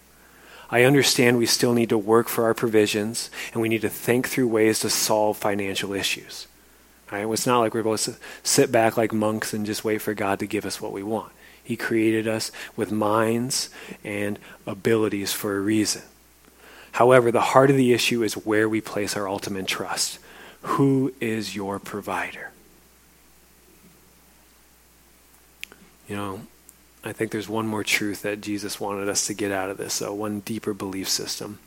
I 0.71 0.83
understand 0.83 1.39
we 1.39 1.47
still 1.47 1.73
need 1.73 1.89
to 1.89 1.99
work 1.99 2.29
for 2.29 2.45
our 2.45 2.55
provisions, 2.55 3.31
and 3.53 3.63
we 3.63 3.69
need 3.69 3.83
to 3.83 3.89
think 3.89 4.29
through 4.29 4.49
ways 4.49 4.81
to 4.81 4.91
solve 4.91 5.37
financial 5.37 5.93
issues. 5.93 6.47
Right? 7.11 7.27
It's 7.29 7.47
not 7.47 7.61
like 7.61 7.75
we're 7.75 7.81
supposed 7.81 8.05
to 8.07 8.17
sit 8.43 8.73
back 8.73 8.97
like 8.97 9.13
monks 9.13 9.53
and 9.53 9.65
just 9.65 9.85
wait 9.85 10.03
for 10.03 10.15
God 10.15 10.39
to 10.41 10.47
give 10.47 10.67
us 10.67 10.81
what 10.81 10.93
we 10.93 11.03
want. 11.03 11.33
He 11.63 11.77
created 11.77 12.29
us 12.29 12.51
with 12.77 12.93
minds 12.93 13.71
and 14.05 14.39
abilities 14.67 15.33
for 15.33 15.57
a 15.57 15.61
reason. 15.61 16.03
However, 16.93 17.31
the 17.31 17.41
heart 17.41 17.71
of 17.71 17.77
the 17.77 17.93
issue 17.93 18.23
is 18.23 18.35
where 18.35 18.69
we 18.69 18.81
place 18.81 19.17
our 19.17 19.29
ultimate 19.29 19.67
trust. 19.67 20.19
Who 20.63 21.13
is 21.21 21.55
your 21.55 21.79
provider? 21.79 22.53
You 26.09 26.17
know, 26.17 26.41
I 27.05 27.13
think 27.13 27.33
there's 27.33 27.49
one 27.49 27.67
more 27.67 27.85
truth 27.85 28.23
that 28.23 28.41
Jesus 28.41 28.81
wanted 28.81 29.09
us 29.09 29.27
to 29.27 29.35
get 29.35 29.53
out 29.53 29.71
of 29.71 29.77
this, 29.77 29.95
so 29.95 30.15
one 30.15 30.41
deeper 30.41 30.73
belief 30.73 31.09
system. 31.09 31.59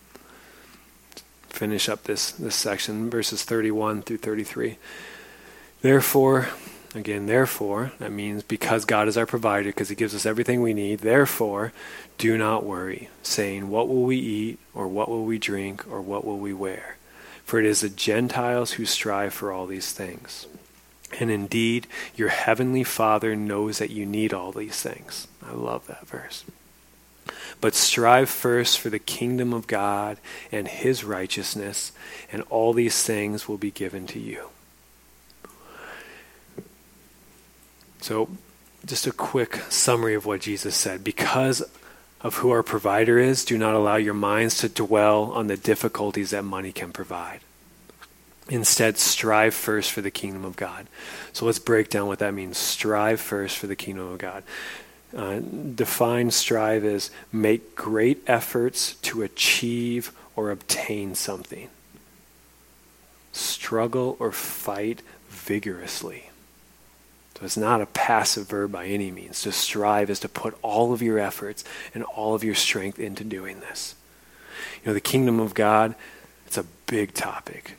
Finish 1.49 1.89
up 1.89 2.03
this, 2.03 2.31
this 2.31 2.55
section, 2.55 3.09
verses 3.09 3.43
31 3.43 4.01
through 4.01 4.17
33. 4.17 4.77
Therefore, 5.81 6.49
again, 6.93 7.27
therefore, 7.27 7.93
that 7.99 8.11
means 8.11 8.43
because 8.43 8.85
God 8.85 9.07
is 9.07 9.17
our 9.17 9.25
provider, 9.25 9.69
because 9.69 9.89
He 9.89 9.95
gives 9.95 10.13
us 10.13 10.25
everything 10.25 10.61
we 10.61 10.73
need, 10.73 10.99
therefore, 10.99 11.71
do 12.17 12.37
not 12.37 12.65
worry, 12.65 13.09
saying, 13.23 13.69
What 13.69 13.87
will 13.87 14.03
we 14.03 14.17
eat, 14.17 14.59
or 14.73 14.87
what 14.87 15.09
will 15.09 15.23
we 15.23 15.37
drink, 15.37 15.87
or 15.89 16.01
what 16.01 16.25
will 16.25 16.37
we 16.37 16.53
wear? 16.53 16.97
For 17.45 17.59
it 17.59 17.65
is 17.65 17.81
the 17.81 17.89
Gentiles 17.89 18.73
who 18.73 18.85
strive 18.85 19.33
for 19.33 19.51
all 19.51 19.65
these 19.65 19.91
things. 19.93 20.47
And 21.19 21.31
indeed, 21.31 21.87
your 22.15 22.29
heavenly 22.29 22.83
Father 22.83 23.35
knows 23.35 23.79
that 23.79 23.89
you 23.89 24.05
need 24.05 24.33
all 24.33 24.51
these 24.51 24.81
things. 24.81 25.27
I 25.43 25.53
love 25.53 25.87
that 25.87 26.07
verse. 26.07 26.43
But 27.61 27.73
strive 27.73 28.29
first 28.29 28.79
for 28.79 28.89
the 28.89 28.99
kingdom 28.99 29.53
of 29.53 29.65
God 29.65 30.17
and 30.51 30.67
his 30.67 31.03
righteousness, 31.03 31.91
and 32.31 32.43
all 32.49 32.73
these 32.73 33.03
things 33.03 33.47
will 33.47 33.57
be 33.57 33.71
given 33.71 34.05
to 34.07 34.19
you. 34.19 34.49
So, 38.01 38.29
just 38.85 39.07
a 39.07 39.11
quick 39.11 39.55
summary 39.69 40.15
of 40.15 40.25
what 40.25 40.41
Jesus 40.41 40.75
said. 40.75 41.03
Because 41.03 41.63
of 42.21 42.35
who 42.35 42.49
our 42.51 42.63
provider 42.63 43.17
is, 43.17 43.45
do 43.45 43.57
not 43.57 43.75
allow 43.75 43.95
your 43.95 44.13
minds 44.13 44.57
to 44.59 44.69
dwell 44.69 45.31
on 45.31 45.47
the 45.47 45.57
difficulties 45.57 46.31
that 46.31 46.43
money 46.43 46.71
can 46.71 46.91
provide. 46.91 47.41
Instead, 48.49 48.97
strive 48.97 49.53
first 49.53 49.91
for 49.91 50.01
the 50.01 50.11
kingdom 50.11 50.43
of 50.43 50.55
God. 50.55 50.87
So 51.33 51.45
let's 51.45 51.59
break 51.59 51.89
down 51.89 52.07
what 52.07 52.19
that 52.19 52.33
means. 52.33 52.57
Strive 52.57 53.21
first 53.21 53.57
for 53.57 53.67
the 53.67 53.75
kingdom 53.75 54.07
of 54.07 54.17
God. 54.17 54.43
Uh, 55.15 55.39
define 55.39 56.31
strive 56.31 56.83
as 56.83 57.11
make 57.31 57.75
great 57.75 58.21
efforts 58.27 58.95
to 58.95 59.21
achieve 59.21 60.11
or 60.35 60.51
obtain 60.51 61.15
something. 61.15 61.69
Struggle 63.31 64.17
or 64.19 64.31
fight 64.31 65.01
vigorously. 65.29 66.28
So 67.39 67.45
it's 67.45 67.57
not 67.57 67.81
a 67.81 67.85
passive 67.85 68.49
verb 68.49 68.73
by 68.73 68.85
any 68.87 69.11
means. 69.11 69.41
To 69.43 69.51
strive 69.53 70.09
is 70.09 70.19
to 70.21 70.29
put 70.29 70.57
all 70.61 70.91
of 70.91 71.01
your 71.01 71.19
efforts 71.19 71.63
and 71.93 72.03
all 72.03 72.35
of 72.35 72.43
your 72.43 72.55
strength 72.55 72.99
into 72.99 73.23
doing 73.23 73.61
this. 73.61 73.95
You 74.83 74.89
know, 74.89 74.93
the 74.93 74.99
kingdom 74.99 75.39
of 75.39 75.53
God, 75.53 75.95
it's 76.45 76.57
a 76.57 76.65
big 76.85 77.13
topic. 77.13 77.75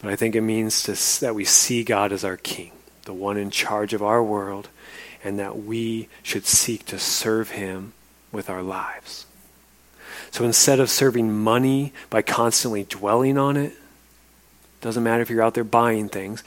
But 0.00 0.10
I 0.10 0.16
think 0.16 0.34
it 0.34 0.40
means 0.40 0.82
to, 0.84 1.20
that 1.20 1.34
we 1.34 1.44
see 1.44 1.84
God 1.84 2.10
as 2.10 2.24
our 2.24 2.38
king, 2.38 2.72
the 3.04 3.12
one 3.12 3.36
in 3.36 3.50
charge 3.50 3.92
of 3.92 4.02
our 4.02 4.22
world, 4.22 4.70
and 5.22 5.38
that 5.38 5.58
we 5.58 6.08
should 6.22 6.46
seek 6.46 6.86
to 6.86 6.98
serve 6.98 7.50
him 7.50 7.92
with 8.32 8.48
our 8.48 8.62
lives. 8.62 9.26
So 10.30 10.44
instead 10.44 10.80
of 10.80 10.88
serving 10.88 11.36
money 11.36 11.92
by 12.08 12.22
constantly 12.22 12.84
dwelling 12.84 13.36
on 13.36 13.58
it, 13.58 13.74
doesn't 14.80 15.02
matter 15.02 15.20
if 15.20 15.28
you're 15.28 15.42
out 15.42 15.52
there 15.52 15.64
buying 15.64 16.08
things, 16.08 16.42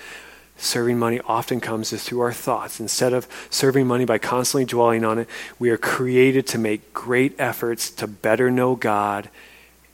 Serving 0.58 0.98
money 0.98 1.20
often 1.26 1.60
comes 1.60 1.92
is 1.92 2.04
through 2.04 2.22
our 2.22 2.34
thoughts. 2.34 2.80
Instead 2.80 3.14
of 3.14 3.28
serving 3.50 3.88
money 3.88 4.06
by 4.06 4.18
constantly 4.18 4.66
dwelling 4.66 5.04
on 5.04 5.20
it, 5.20 5.30
we 5.60 5.70
are 5.70 5.78
created 5.78 6.48
to 6.48 6.58
make 6.58 6.94
great 6.94 7.36
efforts 7.40 7.90
to 7.92 8.08
better 8.08 8.50
know 8.50 8.76
God 8.76 9.30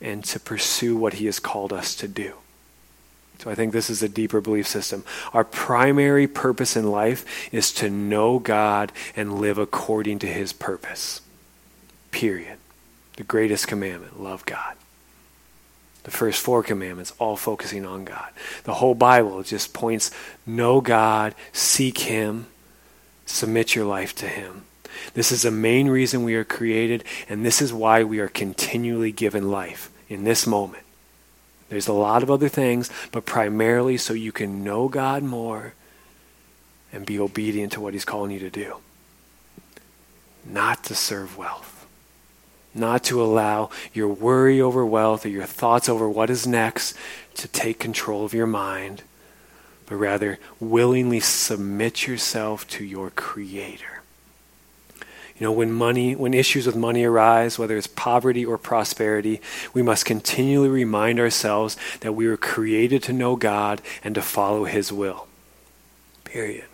and 0.02 0.24
to 0.26 0.40
pursue 0.40 0.96
what 0.96 1.14
He 1.14 1.26
has 1.26 1.40
called 1.40 1.74
us 1.74 1.96
to 1.96 2.08
do. 2.08 2.34
So 3.40 3.50
I 3.50 3.56
think 3.56 3.72
this 3.72 3.90
is 3.90 4.04
a 4.04 4.10
deeper 4.10 4.42
belief 4.42 4.68
system. 4.68 5.06
Our 5.34 5.46
primary 5.46 6.28
purpose 6.28 6.76
in 6.76 6.92
life 6.92 7.54
is 7.54 7.72
to 7.74 7.90
know 7.90 8.38
God 8.38 8.92
and 9.16 9.40
live 9.40 9.58
according 9.58 10.20
to 10.20 10.28
His 10.28 10.52
purpose. 10.52 11.22
Period. 12.12 12.58
The 13.16 13.24
greatest 13.24 13.68
commandment 13.68 14.22
love 14.22 14.46
God. 14.46 14.76
The 16.04 16.12
first 16.12 16.42
four 16.42 16.64
commandments, 16.64 17.14
all 17.20 17.36
focusing 17.36 17.86
on 17.86 18.06
God. 18.06 18.30
The 18.64 18.76
whole 18.76 18.96
Bible 18.96 19.44
just 19.44 19.74
points 19.74 20.12
know 20.46 20.82
God, 20.82 21.36
seek 21.52 22.00
Him, 22.00 22.48
submit 23.26 23.76
your 23.76 23.86
life 23.86 24.16
to 24.16 24.28
Him. 24.28 24.64
This 25.14 25.32
is 25.32 25.44
the 25.44 25.52
main 25.52 25.88
reason 25.88 26.24
we 26.24 26.36
are 26.36 26.44
created, 26.44 27.04
and 27.28 27.46
this 27.46 27.62
is 27.62 27.74
why 27.74 28.04
we 28.04 28.20
are 28.20 28.28
continually 28.28 29.12
given 29.12 29.52
life 29.52 29.90
in 30.08 30.24
this 30.24 30.48
moment. 30.48 30.84
There's 31.70 31.88
a 31.88 31.94
lot 31.94 32.24
of 32.24 32.32
other 32.32 32.50
things, 32.50 32.90
but 33.12 33.26
primarily 33.26 33.98
so 33.98 34.14
you 34.14 34.32
can 34.32 34.64
know 34.64 34.88
God 34.88 35.22
more 35.22 35.74
and 36.92 37.06
be 37.06 37.20
obedient 37.20 37.74
to 37.74 37.82
what 37.82 37.94
He's 37.94 38.06
calling 38.06 38.32
you 38.32 38.40
to 38.40 38.50
do. 38.50 38.78
Not 40.46 40.84
to 40.86 40.96
serve 40.96 41.38
wealth 41.38 41.79
not 42.74 43.04
to 43.06 43.22
allow 43.22 43.70
your 43.94 44.08
worry 44.08 44.62
over 44.62 44.86
wealth 44.86 45.26
or 45.26 45.30
your 45.30 45.46
thoughts 45.46 45.90
over 45.90 46.10
what 46.10 46.30
is 46.30 46.46
next 46.46 46.96
to 47.36 47.48
take 47.48 47.80
control 47.80 48.26
of 48.26 48.34
your 48.34 48.48
mind, 48.48 49.04
but 49.86 49.96
rather 49.96 50.38
willingly 50.60 51.20
submit 51.20 52.08
yourself 52.08 52.68
to 52.68 52.84
your 52.84 53.10
Creator. 53.10 54.00
You 55.40 55.46
know, 55.46 55.54
when 55.54 55.72
money, 55.72 56.18
when 56.18 56.34
issues 56.34 56.66
with 56.66 56.76
money 56.76 57.06
arise, 57.06 57.58
whether 57.58 57.78
it's 57.78 57.88
poverty 57.88 58.46
or 58.46 58.58
prosperity, 58.58 59.40
we 59.74 59.82
must 59.82 60.04
continually 60.04 60.68
remind 60.68 61.18
ourselves 61.18 61.78
that 62.02 62.12
we 62.12 62.28
were 62.28 62.36
created 62.36 63.02
to 63.04 63.14
know 63.14 63.38
God 63.38 63.82
and 64.04 64.14
to 64.16 64.22
follow 64.22 64.66
His 64.66 64.92
will. 64.92 65.28
Period. 66.26 66.66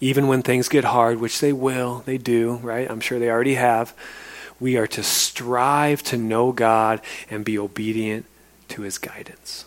Even 0.00 0.26
when 0.26 0.42
things 0.42 0.68
get 0.68 0.82
hard, 0.82 1.20
which 1.20 1.38
they 1.38 1.52
will, 1.52 2.02
they 2.04 2.18
do, 2.18 2.54
right? 2.54 2.90
I'm 2.90 3.00
sure 3.00 3.20
they 3.20 3.30
already 3.30 3.54
have 3.54 3.94
we 4.60 4.76
are 4.76 4.86
to 4.88 5.02
strive 5.02 6.02
to 6.04 6.16
know 6.16 6.52
God 6.52 7.00
and 7.30 7.44
be 7.44 7.58
obedient 7.58 8.26
to 8.68 8.82
his 8.82 8.98
guidance. 8.98 9.64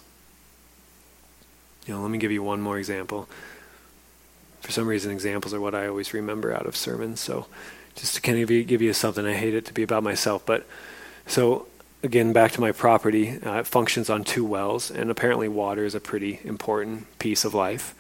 You 1.86 1.94
know, 1.94 2.02
let 2.02 2.12
me 2.12 2.18
give 2.18 2.32
you 2.32 2.42
one 2.42 2.62
more 2.62 2.78
example. 2.78 3.28
For 4.62 4.72
some 4.72 4.88
reason, 4.88 5.12
examples 5.12 5.54
are 5.54 5.62
what 5.62 5.76
I 5.76 5.88
always 5.88 6.14
remember 6.14 6.54
out 6.54 6.66
of 6.66 6.76
sermons. 6.76 7.20
So, 7.20 7.46
just 7.96 8.16
to 8.16 8.22
kind 8.22 8.42
of 8.42 8.48
give 8.48 8.82
you 8.82 8.94
something, 8.94 9.26
I 9.26 9.34
hate 9.34 9.54
it 9.54 9.66
to 9.66 9.74
be 9.74 9.84
about 9.84 10.04
myself, 10.04 10.46
but 10.46 10.66
so 11.28 11.68
again, 12.06 12.34
back 12.34 12.52
to 12.54 12.62
my 12.62 12.72
property, 12.72 13.40
uh, 13.42 13.60
it 13.60 13.68
functions 13.68 14.10
on 14.10 14.24
two 14.24 14.46
wells, 14.46 14.92
and 14.92 15.10
apparently, 15.10 15.48
water 15.48 15.84
is 15.84 15.96
a 15.96 16.00
pretty 16.00 16.40
important 16.44 17.20
piece 17.20 17.44
of 17.44 17.54
life. 17.54 17.96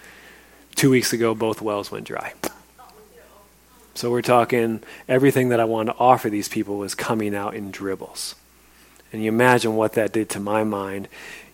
Two 0.75 0.91
weeks 0.91 1.11
ago, 1.11 1.33
both 1.33 1.61
wells 1.61 1.91
went 1.91 2.05
dry. 2.05 2.33
So 3.95 4.11
we're 4.11 4.21
talking 4.21 4.83
everything 5.07 5.49
that 5.49 5.59
I 5.59 5.63
wanted 5.63 5.93
to 5.93 5.99
offer 5.99 6.29
these 6.29 6.49
people 6.49 6.77
was 6.77 6.93
coming 6.93 7.33
out 7.33 7.55
in 7.55 7.71
dribbles. 7.71 8.35
And 9.13 9.23
you 9.23 9.29
imagine 9.29 9.77
what 9.77 9.93
that 9.93 10.11
did 10.11 10.29
to 10.31 10.39
my 10.39 10.65
mind. 10.65 11.07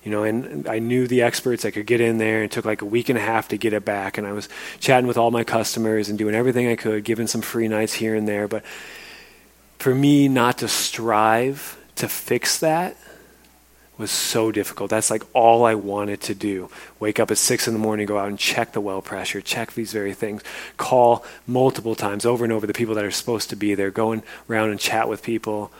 You 0.04 0.10
know, 0.10 0.24
and 0.24 0.68
I 0.68 0.80
knew 0.80 1.08
the 1.08 1.22
experts. 1.22 1.64
I 1.64 1.70
could 1.70 1.86
get 1.86 2.02
in 2.02 2.18
there. 2.18 2.44
It 2.44 2.50
took 2.50 2.66
like 2.66 2.82
a 2.82 2.86
week 2.86 3.10
and 3.10 3.18
a 3.18 3.22
half 3.22 3.50
to 3.50 3.58
get 3.58 3.74
it 3.74 3.86
back. 3.86 4.18
And 4.18 4.26
I 4.26 4.32
was 4.32 4.50
chatting 4.80 5.06
with 5.06 5.18
all 5.18 5.30
my 5.30 5.44
customers 5.44 6.10
and 6.10 6.18
doing 6.18 6.34
everything 6.34 6.68
I 6.68 6.76
could, 6.76 7.04
giving 7.04 7.28
some 7.28 7.42
free 7.42 7.68
nights 7.68 7.94
here 7.94 8.16
and 8.16 8.28
there. 8.28 8.48
But 8.48 8.66
for 9.78 9.94
me 9.94 10.28
not 10.28 10.58
to 10.60 10.68
strive 10.68 11.78
to 11.98 12.08
fix 12.08 12.58
that 12.60 12.98
was 14.02 14.12
so 14.12 14.52
difficult. 14.52 14.90
That's 14.90 15.10
like 15.10 15.24
all 15.34 15.64
I 15.64 15.76
wanted 15.76 16.20
to 16.22 16.36
do. 16.36 16.70
Wake 17.00 17.20
up 17.20 17.32
at 17.32 17.38
six 17.38 17.68
in 17.68 17.74
the 17.74 17.80
morning, 17.80 18.06
go 18.06 18.18
out 18.18 18.28
and 18.28 18.38
check 18.38 18.74
the 18.74 18.82
well 18.82 19.02
pressure, 19.02 19.40
check 19.40 19.72
these 19.74 19.94
very 19.94 20.14
things, 20.14 20.44
call 20.76 21.24
multiple 21.48 21.96
times 21.96 22.26
over 22.26 22.44
and 22.44 22.52
over 22.52 22.68
the 22.68 22.74
people 22.74 22.96
that 22.96 23.06
are 23.06 23.12
supposed 23.12 23.50
to 23.52 23.56
be 23.56 23.76
there, 23.76 23.92
going 23.92 24.24
around 24.50 24.72
and 24.72 24.80
chat 24.80 25.08
with 25.08 25.24
people, 25.24 25.72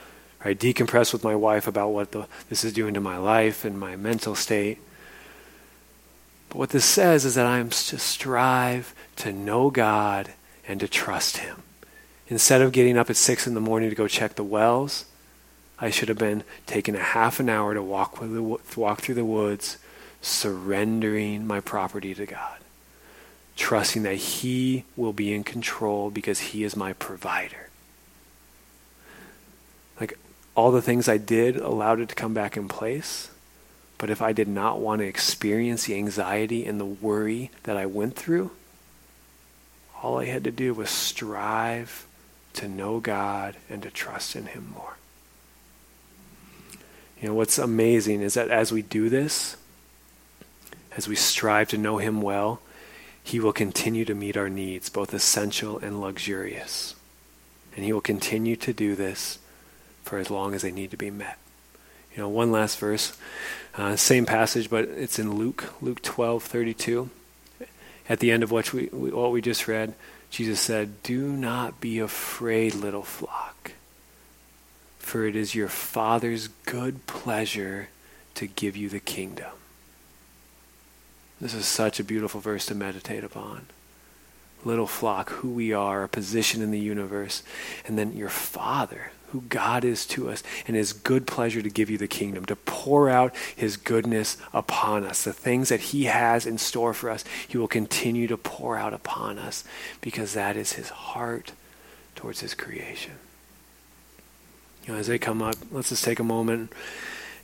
right? 0.44 0.58
Decompress 0.58 1.12
with 1.12 1.24
my 1.24 1.34
wife 1.34 1.66
about 1.66 1.90
what 1.90 2.12
the, 2.12 2.26
this 2.48 2.64
is 2.64 2.72
doing 2.72 2.94
to 2.94 3.00
my 3.00 3.18
life 3.18 3.64
and 3.64 3.78
my 3.78 3.96
mental 3.96 4.34
state. 4.34 4.78
But 6.48 6.58
what 6.58 6.70
this 6.70 6.84
says 6.84 7.24
is 7.24 7.34
that 7.34 7.46
I'm 7.46 7.70
to 7.70 7.98
strive 7.98 8.94
to 9.16 9.32
know 9.32 9.70
God 9.70 10.32
and 10.66 10.80
to 10.80 10.88
trust 10.88 11.38
Him. 11.38 11.62
Instead 12.28 12.62
of 12.62 12.72
getting 12.72 12.96
up 12.96 13.10
at 13.10 13.16
six 13.16 13.46
in 13.46 13.54
the 13.54 13.60
morning 13.60 13.90
to 13.90 13.96
go 13.96 14.08
check 14.08 14.36
the 14.36 14.44
wells, 14.44 15.06
I 15.82 15.90
should 15.90 16.08
have 16.08 16.18
been 16.18 16.44
taking 16.64 16.94
a 16.94 17.00
half 17.00 17.40
an 17.40 17.48
hour 17.48 17.74
to 17.74 17.82
walk, 17.82 18.20
the, 18.20 18.40
walk 18.76 19.00
through 19.00 19.16
the 19.16 19.24
woods, 19.24 19.78
surrendering 20.20 21.44
my 21.44 21.58
property 21.58 22.14
to 22.14 22.24
God, 22.24 22.58
trusting 23.56 24.04
that 24.04 24.14
He 24.14 24.84
will 24.96 25.12
be 25.12 25.34
in 25.34 25.42
control 25.42 26.08
because 26.08 26.38
He 26.38 26.62
is 26.62 26.76
my 26.76 26.92
provider. 26.92 27.68
Like 29.98 30.16
all 30.54 30.70
the 30.70 30.80
things 30.80 31.08
I 31.08 31.18
did 31.18 31.56
allowed 31.56 31.98
it 31.98 32.10
to 32.10 32.14
come 32.14 32.32
back 32.32 32.56
in 32.56 32.68
place. 32.68 33.28
But 33.98 34.08
if 34.08 34.22
I 34.22 34.32
did 34.32 34.48
not 34.48 34.78
want 34.78 35.00
to 35.00 35.06
experience 35.06 35.84
the 35.84 35.96
anxiety 35.96 36.64
and 36.64 36.78
the 36.78 36.84
worry 36.84 37.50
that 37.64 37.76
I 37.76 37.86
went 37.86 38.14
through, 38.14 38.52
all 40.00 40.18
I 40.18 40.26
had 40.26 40.44
to 40.44 40.52
do 40.52 40.74
was 40.74 40.90
strive 40.90 42.06
to 42.54 42.68
know 42.68 43.00
God 43.00 43.56
and 43.68 43.82
to 43.82 43.90
trust 43.90 44.36
in 44.36 44.46
Him 44.46 44.72
more. 44.76 44.96
You 47.22 47.28
know, 47.28 47.34
what's 47.34 47.56
amazing 47.56 48.20
is 48.20 48.34
that 48.34 48.50
as 48.50 48.72
we 48.72 48.82
do 48.82 49.08
this, 49.08 49.56
as 50.96 51.06
we 51.06 51.14
strive 51.14 51.68
to 51.68 51.78
know 51.78 51.98
Him 51.98 52.20
well, 52.20 52.60
He 53.22 53.38
will 53.38 53.52
continue 53.52 54.04
to 54.04 54.14
meet 54.14 54.36
our 54.36 54.48
needs, 54.48 54.88
both 54.88 55.14
essential 55.14 55.78
and 55.78 56.00
luxurious. 56.00 56.96
And 57.76 57.84
He 57.84 57.92
will 57.92 58.00
continue 58.00 58.56
to 58.56 58.72
do 58.72 58.96
this 58.96 59.38
for 60.02 60.18
as 60.18 60.30
long 60.30 60.52
as 60.52 60.62
they 60.62 60.72
need 60.72 60.90
to 60.90 60.96
be 60.96 61.12
met. 61.12 61.38
You 62.12 62.22
know, 62.22 62.28
one 62.28 62.50
last 62.50 62.80
verse, 62.80 63.16
uh, 63.76 63.94
same 63.94 64.26
passage, 64.26 64.68
but 64.68 64.86
it's 64.86 65.20
in 65.20 65.36
Luke, 65.36 65.72
Luke 65.80 66.02
12, 66.02 66.42
32. 66.42 67.08
At 68.08 68.18
the 68.18 68.32
end 68.32 68.42
of 68.42 68.50
what 68.50 68.72
we, 68.72 68.86
what 68.86 69.30
we 69.30 69.40
just 69.40 69.68
read, 69.68 69.94
Jesus 70.28 70.58
said, 70.58 71.04
Do 71.04 71.28
not 71.28 71.80
be 71.80 72.00
afraid, 72.00 72.74
little 72.74 73.04
flock 73.04 73.72
for 75.02 75.26
it 75.26 75.36
is 75.36 75.54
your 75.54 75.68
Father's 75.68 76.48
good 76.64 77.06
pleasure 77.06 77.88
to 78.36 78.46
give 78.46 78.76
you 78.76 78.88
the 78.88 79.00
kingdom. 79.00 79.50
This 81.40 81.54
is 81.54 81.66
such 81.66 81.98
a 82.00 82.04
beautiful 82.04 82.40
verse 82.40 82.64
to 82.66 82.74
meditate 82.74 83.24
upon. 83.24 83.66
Little 84.64 84.86
flock, 84.86 85.28
who 85.30 85.50
we 85.50 85.72
are, 85.72 86.04
a 86.04 86.08
position 86.08 86.62
in 86.62 86.70
the 86.70 86.78
universe, 86.78 87.42
and 87.84 87.98
then 87.98 88.16
your 88.16 88.28
Father, 88.28 89.10
who 89.32 89.42
God 89.42 89.84
is 89.84 90.06
to 90.06 90.30
us, 90.30 90.44
and 90.68 90.76
His 90.76 90.92
good 90.92 91.26
pleasure 91.26 91.60
to 91.60 91.68
give 91.68 91.90
you 91.90 91.98
the 91.98 92.06
kingdom, 92.06 92.44
to 92.46 92.54
pour 92.54 93.10
out 93.10 93.34
His 93.56 93.76
goodness 93.76 94.36
upon 94.54 95.04
us. 95.04 95.24
The 95.24 95.32
things 95.32 95.68
that 95.68 95.80
He 95.80 96.04
has 96.04 96.46
in 96.46 96.58
store 96.58 96.94
for 96.94 97.10
us, 97.10 97.24
He 97.48 97.58
will 97.58 97.68
continue 97.68 98.28
to 98.28 98.36
pour 98.36 98.78
out 98.78 98.94
upon 98.94 99.36
us 99.36 99.64
because 100.00 100.34
that 100.34 100.56
is 100.56 100.74
His 100.74 100.90
heart 100.90 101.52
towards 102.14 102.40
His 102.40 102.54
creation. 102.54 103.14
You 104.86 104.92
know, 104.92 104.98
as 104.98 105.06
they 105.06 105.18
come 105.18 105.42
up, 105.42 105.54
let's 105.70 105.90
just 105.90 106.04
take 106.04 106.18
a 106.18 106.24
moment 106.24 106.72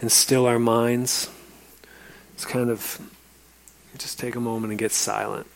and 0.00 0.10
still 0.10 0.46
our 0.46 0.58
minds. 0.58 1.30
It's 2.34 2.44
kind 2.44 2.68
of 2.70 3.00
just 3.96 4.18
take 4.18 4.34
a 4.34 4.40
moment 4.40 4.72
and 4.72 4.78
get 4.78 4.92
silent. 4.92 5.46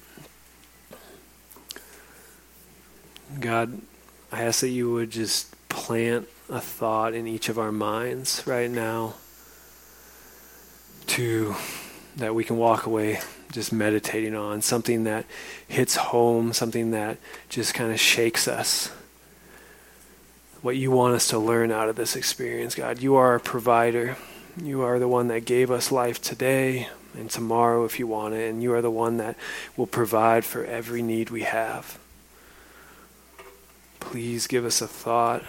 God, 3.41 3.81
I 4.31 4.43
ask 4.43 4.61
that 4.61 4.69
you 4.69 4.93
would 4.93 5.11
just 5.11 5.57
plant 5.69 6.29
a 6.49 6.61
thought 6.61 7.15
in 7.15 7.27
each 7.27 7.49
of 7.49 7.59
our 7.59 7.73
minds 7.73 8.43
right 8.47 8.71
now 8.71 9.15
to 11.07 11.55
that 12.17 12.35
we 12.35 12.45
can 12.45 12.59
walk 12.59 12.87
away 12.87 13.21
just 13.51 13.73
meditating 13.73 14.35
on 14.35 14.63
something 14.63 15.05
that 15.05 15.25
hits 15.67 15.97
home, 15.97 16.53
something 16.53 16.91
that 16.93 17.19
just 17.49 17.75
kind 17.75 17.91
of 17.91 17.99
shakes 17.99 18.47
us 18.47 18.91
what 20.63 20.77
you 20.77 20.91
want 20.91 21.15
us 21.15 21.29
to 21.29 21.39
learn 21.39 21.71
out 21.71 21.89
of 21.89 21.97
this 21.97 22.17
experience, 22.17 22.75
God. 22.75 23.03
You 23.03 23.17
are 23.17 23.33
our 23.33 23.39
provider. 23.39 24.17
You 24.63 24.83
are 24.83 24.99
the 24.99 25.09
one 25.09 25.29
that 25.29 25.45
gave 25.45 25.71
us 25.71 25.93
life 25.93 26.23
today 26.23 26.89
and 27.15 27.29
tomorrow 27.29 27.85
if 27.85 27.99
you 27.99 28.07
want 28.07 28.35
it, 28.35 28.49
and 28.49 28.63
you 28.63 28.73
are 28.73 28.81
the 28.81 28.91
one 28.91 29.19
that 29.19 29.37
will 29.77 29.87
provide 29.87 30.45
for 30.45 30.65
every 30.65 31.03
need 31.03 31.31
we 31.31 31.43
have. 31.43 31.99
Please 34.01 34.47
give 34.47 34.65
us 34.65 34.81
a 34.81 34.87
thought 34.87 35.43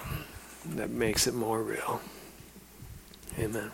that 0.65 0.89
makes 0.89 1.27
it 1.27 1.33
more 1.33 1.61
real. 1.61 2.01
Amen. 3.37 3.71